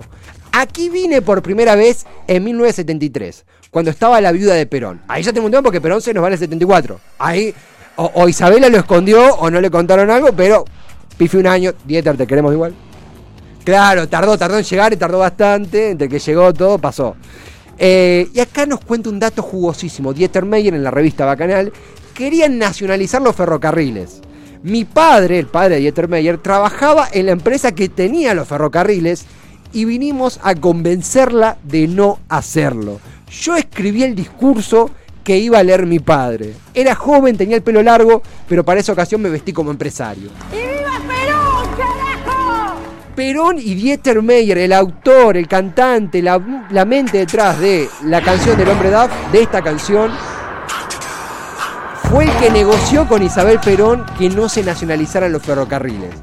Aquí 0.52 0.90
vine 0.90 1.22
por 1.22 1.42
primera 1.42 1.74
vez 1.74 2.06
en 2.28 2.44
1973, 2.44 3.44
cuando 3.70 3.90
estaba 3.90 4.20
la 4.20 4.30
viuda 4.32 4.54
de 4.54 4.64
Perón. 4.66 5.02
Ahí 5.08 5.24
ya 5.24 5.32
tengo 5.32 5.46
un 5.46 5.50
tema 5.52 5.62
porque 5.62 5.80
Perón 5.80 6.00
se 6.00 6.14
nos 6.14 6.22
va 6.22 6.28
en 6.28 6.34
el 6.34 6.38
74. 6.38 7.00
Ahí 7.18 7.52
o, 7.96 8.28
Isabela 8.28 8.68
lo 8.68 8.78
escondió 8.78 9.34
o 9.36 9.50
no 9.50 9.60
le 9.60 9.70
contaron 9.70 10.10
algo, 10.10 10.32
pero 10.32 10.64
pifi 11.16 11.38
un 11.38 11.46
año, 11.46 11.72
Dieter, 11.84 12.16
te 12.16 12.26
queremos 12.26 12.52
igual. 12.52 12.74
Claro, 13.64 14.08
tardó, 14.08 14.38
tardó 14.38 14.58
en 14.58 14.64
llegar 14.64 14.92
y 14.92 14.96
tardó 14.96 15.18
bastante, 15.18 15.90
entre 15.90 16.08
que 16.08 16.18
llegó 16.18 16.52
todo 16.52 16.78
pasó. 16.78 17.16
Eh, 17.78 18.28
y 18.32 18.40
acá 18.40 18.64
nos 18.66 18.80
cuenta 18.80 19.10
un 19.10 19.18
dato 19.18 19.42
jugosísimo. 19.42 20.12
Dieter 20.12 20.44
Meyer 20.44 20.74
en 20.74 20.84
la 20.84 20.90
revista 20.90 21.24
Bacanal 21.24 21.72
querían 22.14 22.58
nacionalizar 22.58 23.20
los 23.20 23.34
ferrocarriles. 23.34 24.20
Mi 24.62 24.84
padre, 24.84 25.38
el 25.38 25.46
padre 25.46 25.76
de 25.76 25.80
Dieter 25.82 26.08
Meyer, 26.08 26.38
trabajaba 26.38 27.08
en 27.12 27.26
la 27.26 27.32
empresa 27.32 27.72
que 27.72 27.88
tenía 27.88 28.34
los 28.34 28.48
ferrocarriles 28.48 29.26
y 29.72 29.84
vinimos 29.84 30.40
a 30.42 30.54
convencerla 30.54 31.58
de 31.62 31.88
no 31.88 32.18
hacerlo. 32.28 33.00
Yo 33.30 33.56
escribí 33.56 34.02
el 34.02 34.14
discurso 34.14 34.90
que 35.26 35.36
iba 35.36 35.58
a 35.58 35.62
leer 35.64 35.86
mi 35.86 35.98
padre. 35.98 36.54
Era 36.72 36.94
joven, 36.94 37.36
tenía 37.36 37.56
el 37.56 37.62
pelo 37.62 37.82
largo, 37.82 38.22
pero 38.48 38.64
para 38.64 38.78
esa 38.78 38.92
ocasión 38.92 39.20
me 39.20 39.28
vestí 39.28 39.52
como 39.52 39.72
empresario. 39.72 40.30
¡Y 40.52 40.56
viva 40.56 41.00
Perú, 41.08 41.68
carajo! 41.76 42.74
Perón 43.16 43.56
y 43.58 43.74
Dieter 43.74 44.22
Meyer, 44.22 44.56
el 44.56 44.72
autor, 44.72 45.36
el 45.36 45.48
cantante, 45.48 46.22
la, 46.22 46.66
la 46.70 46.84
mente 46.84 47.18
detrás 47.18 47.58
de 47.58 47.88
la 48.04 48.22
canción 48.22 48.56
del 48.56 48.68
hombre 48.68 48.88
DAF, 48.88 49.10
de 49.32 49.42
esta 49.42 49.62
canción, 49.62 50.12
fue 52.08 52.22
el 52.22 52.30
que 52.36 52.48
negoció 52.48 53.08
con 53.08 53.20
Isabel 53.24 53.58
Perón 53.58 54.06
que 54.16 54.30
no 54.30 54.48
se 54.48 54.62
nacionalizaran 54.62 55.32
los 55.32 55.42
ferrocarriles. 55.42 56.14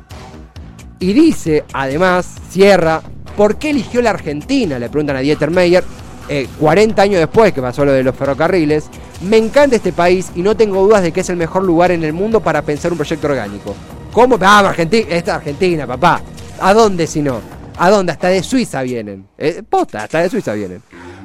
Y 0.99 1.11
dice, 1.11 1.65
además, 1.73 2.35
cierra, 2.49 3.01
¿por 3.35 3.57
qué 3.57 3.71
eligió 3.71 4.01
la 4.01 4.11
Argentina? 4.11 4.79
Le 4.79 4.87
preguntan 4.87 5.17
a 5.17 5.19
Dieter 5.19 5.51
Meyer, 5.51 5.83
eh, 6.29 6.47
40 6.59 7.01
años 7.01 7.19
después 7.19 7.53
que 7.53 7.61
pasó 7.61 7.85
lo 7.85 7.91
de 7.91 8.03
los 8.03 8.15
ferrocarriles. 8.15 8.85
Me 9.21 9.37
encanta 9.37 9.75
este 9.75 9.93
país 9.93 10.31
y 10.35 10.41
no 10.41 10.55
tengo 10.55 10.81
dudas 10.83 11.03
de 11.03 11.11
que 11.11 11.21
es 11.21 11.29
el 11.29 11.37
mejor 11.37 11.63
lugar 11.63 11.91
en 11.91 12.03
el 12.03 12.13
mundo 12.13 12.39
para 12.39 12.61
pensar 12.61 12.91
un 12.91 12.97
proyecto 12.97 13.27
orgánico. 13.27 13.75
¿Cómo? 14.11 14.37
Ah, 14.41 14.59
Argentina, 14.59 15.07
esta 15.09 15.31
es 15.31 15.37
Argentina, 15.37 15.87
papá. 15.87 16.21
¿A 16.59 16.73
dónde 16.73 17.07
si 17.07 17.21
no? 17.21 17.39
¿A 17.77 17.89
dónde? 17.89 18.11
Hasta 18.11 18.27
de 18.27 18.43
Suiza 18.43 18.81
vienen. 18.83 19.25
Eh, 19.37 19.63
posta, 19.67 20.03
hasta 20.03 20.19
de 20.21 20.29
Suiza 20.29 20.53
vienen. 20.53 20.81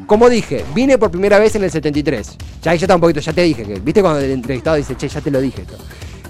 Como 0.06 0.28
dije, 0.30 0.64
vine 0.74 0.96
por 0.96 1.10
primera 1.10 1.38
vez 1.38 1.54
en 1.56 1.64
el 1.64 1.70
73. 1.70 2.36
Ya 2.62 2.70
ahí 2.70 2.78
ya 2.78 2.86
está 2.86 2.94
un 2.94 3.00
poquito, 3.00 3.20
ya 3.20 3.32
te 3.32 3.42
dije 3.42 3.62
que, 3.64 3.78
viste 3.80 4.00
cuando 4.00 4.20
el 4.20 4.30
entrevistado 4.30 4.76
dice, 4.76 4.96
che, 4.96 5.08
ya 5.08 5.20
te 5.20 5.30
lo 5.30 5.40
dije. 5.40 5.62
esto? 5.62 5.76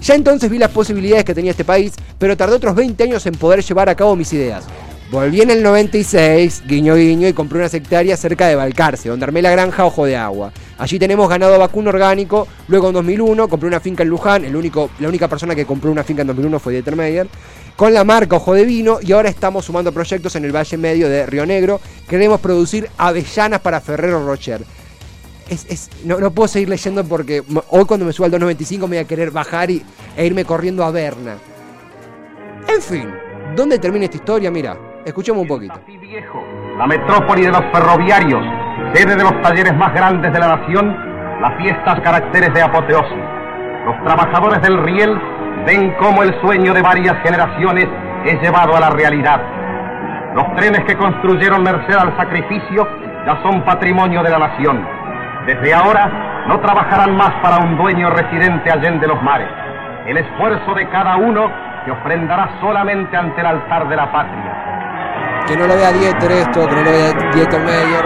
Ya 0.01 0.15
entonces 0.15 0.49
vi 0.49 0.57
las 0.57 0.71
posibilidades 0.71 1.25
que 1.25 1.33
tenía 1.33 1.51
este 1.51 1.65
país, 1.65 1.93
pero 2.17 2.35
tardé 2.35 2.55
otros 2.55 2.75
20 2.75 3.03
años 3.03 3.25
en 3.25 3.35
poder 3.35 3.63
llevar 3.63 3.89
a 3.89 3.95
cabo 3.95 4.15
mis 4.15 4.31
ideas. 4.33 4.65
Volví 5.11 5.41
en 5.41 5.49
el 5.49 5.63
96, 5.63 6.65
guiño 6.67 6.93
guiño, 6.93 7.27
y 7.27 7.33
compré 7.33 7.57
unas 7.57 7.73
hectáreas 7.73 8.19
cerca 8.19 8.47
de 8.47 8.53
Balcarce, 8.53 9.09
donde 9.09 9.25
armé 9.25 9.41
la 9.41 9.49
granja 9.49 9.83
Ojo 9.83 10.05
de 10.05 10.15
Agua. 10.15 10.51
Allí 10.77 10.99
tenemos 10.99 11.27
ganado 11.27 11.57
vacuno 11.57 11.89
orgánico. 11.89 12.47
Luego 12.67 12.89
en 12.89 12.93
2001 12.93 13.47
compré 13.47 13.67
una 13.67 13.79
finca 13.79 14.03
en 14.03 14.09
Luján. 14.09 14.45
El 14.45 14.55
único, 14.55 14.91
la 14.99 15.07
única 15.07 15.27
persona 15.27 15.55
que 15.55 15.65
compró 15.65 15.91
una 15.91 16.03
finca 16.03 16.21
en 16.21 16.27
2001 16.27 16.59
fue 16.59 16.73
Dieter 16.73 16.95
Meyer. 16.95 17.27
Con 17.75 17.91
la 17.91 18.03
marca 18.03 18.35
Ojo 18.35 18.53
de 18.53 18.65
Vino. 18.65 18.99
Y 19.01 19.11
ahora 19.11 19.29
estamos 19.29 19.65
sumando 19.65 19.91
proyectos 19.91 20.35
en 20.35 20.45
el 20.45 20.55
Valle 20.55 20.77
Medio 20.77 21.09
de 21.09 21.25
Río 21.25 21.43
Negro. 21.43 21.81
Queremos 22.07 22.39
producir 22.39 22.87
avellanas 22.95 23.61
para 23.61 23.81
Ferrero 23.81 24.23
Rocher. 24.23 24.63
No, 26.05 26.29
puedo 26.29 26.47
seguir 26.47 26.69
leyendo 26.69 27.03
porque 27.03 27.41
hoy 27.69 27.85
cuando 27.85 28.05
me 28.05 28.13
suba 28.13 28.27
al 28.27 28.31
295 28.31 28.87
me 28.87 28.97
voy 28.97 29.03
a 29.03 29.07
querer 29.07 29.31
bajar 29.31 29.71
y, 29.71 29.83
e 30.15 30.23
irme 30.23 30.45
corriendo 30.45 30.83
a 30.83 30.91
Berna. 30.91 31.37
En 32.67 32.79
fin, 32.79 33.09
¿dónde 33.55 33.79
termina 33.79 34.05
esta 34.05 34.17
historia? 34.17 34.51
Mira, 34.51 34.77
escuchemos 35.09 35.41
un 35.41 35.47
poquito. 35.47 35.79
Viejo, 35.85 36.43
la 36.77 36.87
metrópoli 36.87 37.43
de 37.43 37.51
los 37.51 37.63
ferroviarios, 37.71 38.41
sede 38.93 39.15
de 39.15 39.23
los 39.23 39.41
talleres 39.41 39.75
más 39.75 39.93
grandes 39.93 40.31
de 40.31 40.39
la 40.39 40.57
nación, 40.57 40.95
las 41.41 41.55
fiestas 41.57 41.99
caracteres 42.01 42.53
de 42.53 42.61
apoteosis. 42.61 43.23
Los 43.85 44.03
trabajadores 44.03 44.61
del 44.61 44.81
riel 44.83 45.19
ven 45.65 45.93
cómo 45.99 46.23
el 46.23 46.39
sueño 46.41 46.73
de 46.73 46.81
varias 46.81 47.15
generaciones 47.23 47.87
es 48.25 48.41
llevado 48.41 48.75
a 48.75 48.79
la 48.79 48.89
realidad. 48.89 49.41
Los 50.35 50.55
trenes 50.55 50.83
que 50.85 50.95
construyeron 50.95 51.63
merced 51.63 51.95
al 51.95 52.15
sacrificio 52.17 52.87
ya 53.25 53.41
son 53.41 53.63
patrimonio 53.65 54.23
de 54.23 54.29
la 54.29 54.39
nación. 54.39 54.85
Desde 55.45 55.73
ahora 55.73 56.45
no 56.47 56.59
trabajarán 56.59 57.15
más 57.15 57.31
para 57.41 57.57
un 57.57 57.77
dueño 57.77 58.09
residente 58.09 58.71
allende 58.71 59.07
los 59.07 59.21
mares. 59.21 59.49
El 60.05 60.17
esfuerzo 60.17 60.73
de 60.73 60.87
cada 60.89 61.17
uno 61.17 61.49
se 61.85 61.91
ofrendará 61.91 62.49
solamente 62.61 63.15
ante 63.15 63.41
el 63.41 63.47
altar 63.47 63.87
de 63.87 63.95
la 63.95 64.11
patria. 64.11 64.48
Que 65.49 65.57
no 65.57 65.65
lo 65.65 65.75
vea 65.75 65.91
Dieter 65.91 66.31
esto, 66.31 66.67
que 66.67 66.75
no 66.75 66.83
lo 66.83 66.91
vea 66.91 67.31
Dieter 67.33 67.59
Meyer. 67.59 68.05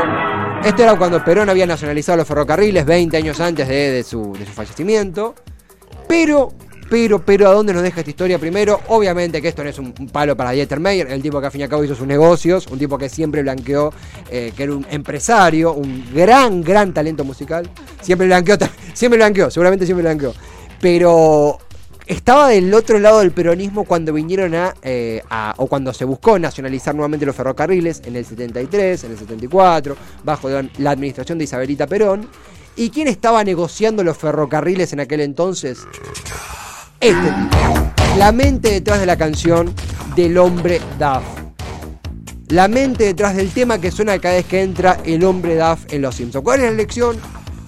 Esto 0.64 0.84
era 0.84 0.96
cuando 0.96 1.22
Perón 1.26 1.50
había 1.50 1.66
nacionalizado 1.66 2.20
los 2.20 2.26
ferrocarriles 2.26 2.86
20 2.86 3.18
años 3.18 3.38
antes 3.42 3.68
de, 3.68 4.02
su, 4.08 4.34
fallecimiento. 4.54 5.36
Pero, 6.08 6.54
pero, 6.90 7.20
pero, 7.20 7.50
¿a 7.50 7.54
dónde 7.54 7.74
nos 7.74 7.84
deja 7.84 8.00
esta 8.00 8.10
historia 8.10 8.40
primero? 8.40 8.80
Obviamente 8.88 9.42
que 9.42 9.50
esto 9.50 9.62
no 9.62 9.70
es 9.70 9.78
un, 9.78 9.92
palo 9.94 10.38
para 10.38 10.52
Dieter 10.52 10.80
Meyer, 10.80 11.12
el 11.12 11.22
tipo 11.22 11.42
que 11.42 11.48
al 11.48 11.52
fin 11.52 11.60
y 11.60 11.64
al 11.66 11.70
cabo 11.70 11.84
hizo 11.84 11.96
sus 11.96 12.08
negocios, 12.08 12.66
un 12.68 12.80
tipo 12.80 12.98
que 12.98 13.10
siempre 13.10 13.42
blanqueó, 13.42 13.94
eh, 14.32 14.54
que 14.56 14.64
era 14.64 14.72
un 14.72 14.88
empresario, 14.90 15.74
un 15.74 16.14
gran, 16.14 16.62
gran 16.62 16.94
talento 16.94 17.26
musical. 17.26 17.70
Siempre 18.02 18.28
blanqueó, 18.28 18.56
siempre 18.94 19.18
blanqueó, 19.18 19.52
seguramente 19.52 19.86
siempre 19.86 20.04
blanqueó. 20.04 20.34
Pero 20.80 21.58
estaba 22.08 22.50
del 22.50 22.74
otro 22.74 23.00
lado 23.00 23.20
del 23.20 23.32
peronismo 23.32 23.86
cuando 23.86 24.12
vinieron 24.14 24.54
a, 24.56 24.74
eh, 24.82 25.22
a- 25.30 25.54
o 25.58 25.68
cuando 25.68 25.94
se 25.94 26.06
buscó 26.06 26.38
nacionalizar 26.40 26.94
nuevamente 26.96 27.26
los 27.26 27.36
ferrocarriles 27.36 28.02
en 28.06 28.16
el 28.16 28.26
73, 28.26 29.04
en 29.06 29.12
el 29.12 29.18
74, 29.18 29.96
bajo 30.24 30.50
la 30.50 30.66
la 30.78 30.92
administración 30.92 31.38
de 31.38 31.46
Isabelita 31.46 31.88
Perón. 31.88 32.28
¿Y 32.76 32.90
quién 32.90 33.08
estaba 33.08 33.44
negociando 33.44 34.04
los 34.04 34.18
ferrocarriles 34.18 34.92
en 34.94 35.00
aquel 35.00 35.22
entonces? 35.22 35.80
Este 37.00 37.22
tipo. 37.32 37.58
La 38.18 38.32
mente 38.32 38.72
detrás 38.72 39.00
de 39.00 39.06
la 39.06 39.18
canción 39.18 39.74
del 40.16 40.38
hombre 40.38 40.82
DAF. 41.00 41.24
La 42.50 42.68
mente 42.68 43.06
detrás 43.06 43.36
del 43.36 43.50
tema 43.52 43.80
que 43.80 43.92
suena 43.92 44.20
cada 44.20 44.36
vez 44.36 44.46
que 44.46 44.62
entra 44.62 44.98
el 45.06 45.24
hombre 45.24 45.56
DAF 45.56 45.92
en 45.92 46.02
Los 46.02 46.16
Simpsons. 46.16 46.44
¿Cuál 46.44 46.60
es 46.62 46.66
la 46.72 46.78
lección? 46.78 47.18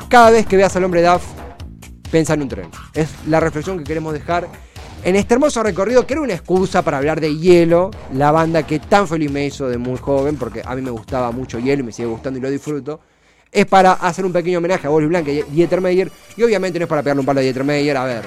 Cada 0.09 0.29
vez 0.29 0.45
que 0.45 0.57
veas 0.57 0.75
al 0.75 0.83
hombre 0.83 1.01
DAF, 1.01 1.23
piensa 2.11 2.33
en 2.33 2.41
un 2.43 2.49
tren. 2.49 2.69
Es 2.93 3.09
la 3.27 3.39
reflexión 3.39 3.77
que 3.77 3.83
queremos 3.83 4.13
dejar 4.13 4.47
en 5.03 5.15
este 5.15 5.35
hermoso 5.35 5.61
recorrido 5.61 6.07
que 6.07 6.13
era 6.13 6.21
una 6.21 6.33
excusa 6.33 6.81
para 6.81 6.97
hablar 6.97 7.21
de 7.21 7.37
Hielo, 7.37 7.91
la 8.13 8.31
banda 8.31 8.63
que 8.63 8.79
tan 8.79 9.07
feliz 9.07 9.29
me 9.29 9.45
hizo 9.45 9.69
de 9.69 9.77
muy 9.77 9.99
joven, 9.99 10.35
porque 10.35 10.63
a 10.65 10.75
mí 10.75 10.81
me 10.81 10.89
gustaba 10.89 11.31
mucho 11.31 11.59
Hielo 11.59 11.83
y 11.83 11.85
me 11.85 11.91
sigue 11.91 12.07
gustando 12.07 12.39
y 12.39 12.41
lo 12.41 12.49
disfruto. 12.49 12.99
Es 13.51 13.67
para 13.67 13.93
hacer 13.93 14.25
un 14.25 14.33
pequeño 14.33 14.57
homenaje 14.57 14.87
a 14.87 14.89
Boris 14.89 15.07
Blanc 15.07 15.27
y 15.27 15.43
Dieter 15.43 15.79
Meyer. 15.79 16.11
Y 16.35 16.43
obviamente 16.43 16.79
no 16.79 16.85
es 16.85 16.89
para 16.89 17.03
pegarle 17.03 17.19
un 17.19 17.25
palo 17.25 17.39
a 17.39 17.43
Dieter 17.43 17.63
Meyer. 17.63 17.95
A 17.95 18.03
ver, 18.03 18.23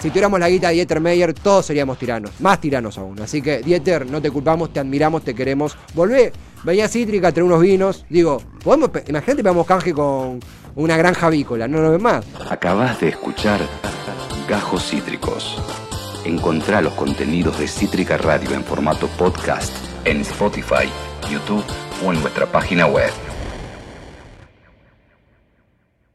si 0.00 0.08
tuviéramos 0.08 0.38
la 0.38 0.48
guita 0.48 0.68
de 0.68 0.74
Dieter 0.74 1.00
Meyer, 1.00 1.34
todos 1.34 1.66
seríamos 1.66 1.98
tiranos. 1.98 2.30
Más 2.40 2.60
tiranos 2.60 2.98
aún. 2.98 3.20
Así 3.20 3.42
que, 3.42 3.58
Dieter, 3.58 4.10
no 4.10 4.20
te 4.20 4.30
culpamos, 4.30 4.72
te 4.72 4.80
admiramos, 4.80 5.22
te 5.22 5.34
queremos. 5.34 5.76
Volvé, 5.94 6.32
venía 6.64 6.88
Cítrica, 6.88 7.32
trae 7.32 7.44
unos 7.44 7.60
vinos. 7.60 8.04
Digo, 8.08 8.42
podemos, 8.62 8.90
imagínate, 9.08 9.42
pegamos 9.42 9.66
canje 9.66 9.92
con 9.92 10.40
una 10.74 10.96
granja 10.96 11.26
avícola. 11.26 11.66
No 11.68 11.80
lo 11.80 11.92
ves 11.92 12.00
más. 12.00 12.24
Acabas 12.50 13.00
de 13.00 13.08
escuchar 13.08 13.60
Gajos 14.48 14.90
Cítricos. 14.90 15.60
Encontrá 16.24 16.80
los 16.80 16.94
contenidos 16.94 17.58
de 17.58 17.68
Cítrica 17.68 18.16
Radio 18.18 18.52
en 18.52 18.64
formato 18.64 19.06
podcast 19.16 19.72
en 20.06 20.20
Spotify, 20.20 20.88
YouTube 21.30 21.64
o 22.04 22.12
en 22.12 22.20
nuestra 22.20 22.46
página 22.46 22.86
web. 22.86 23.10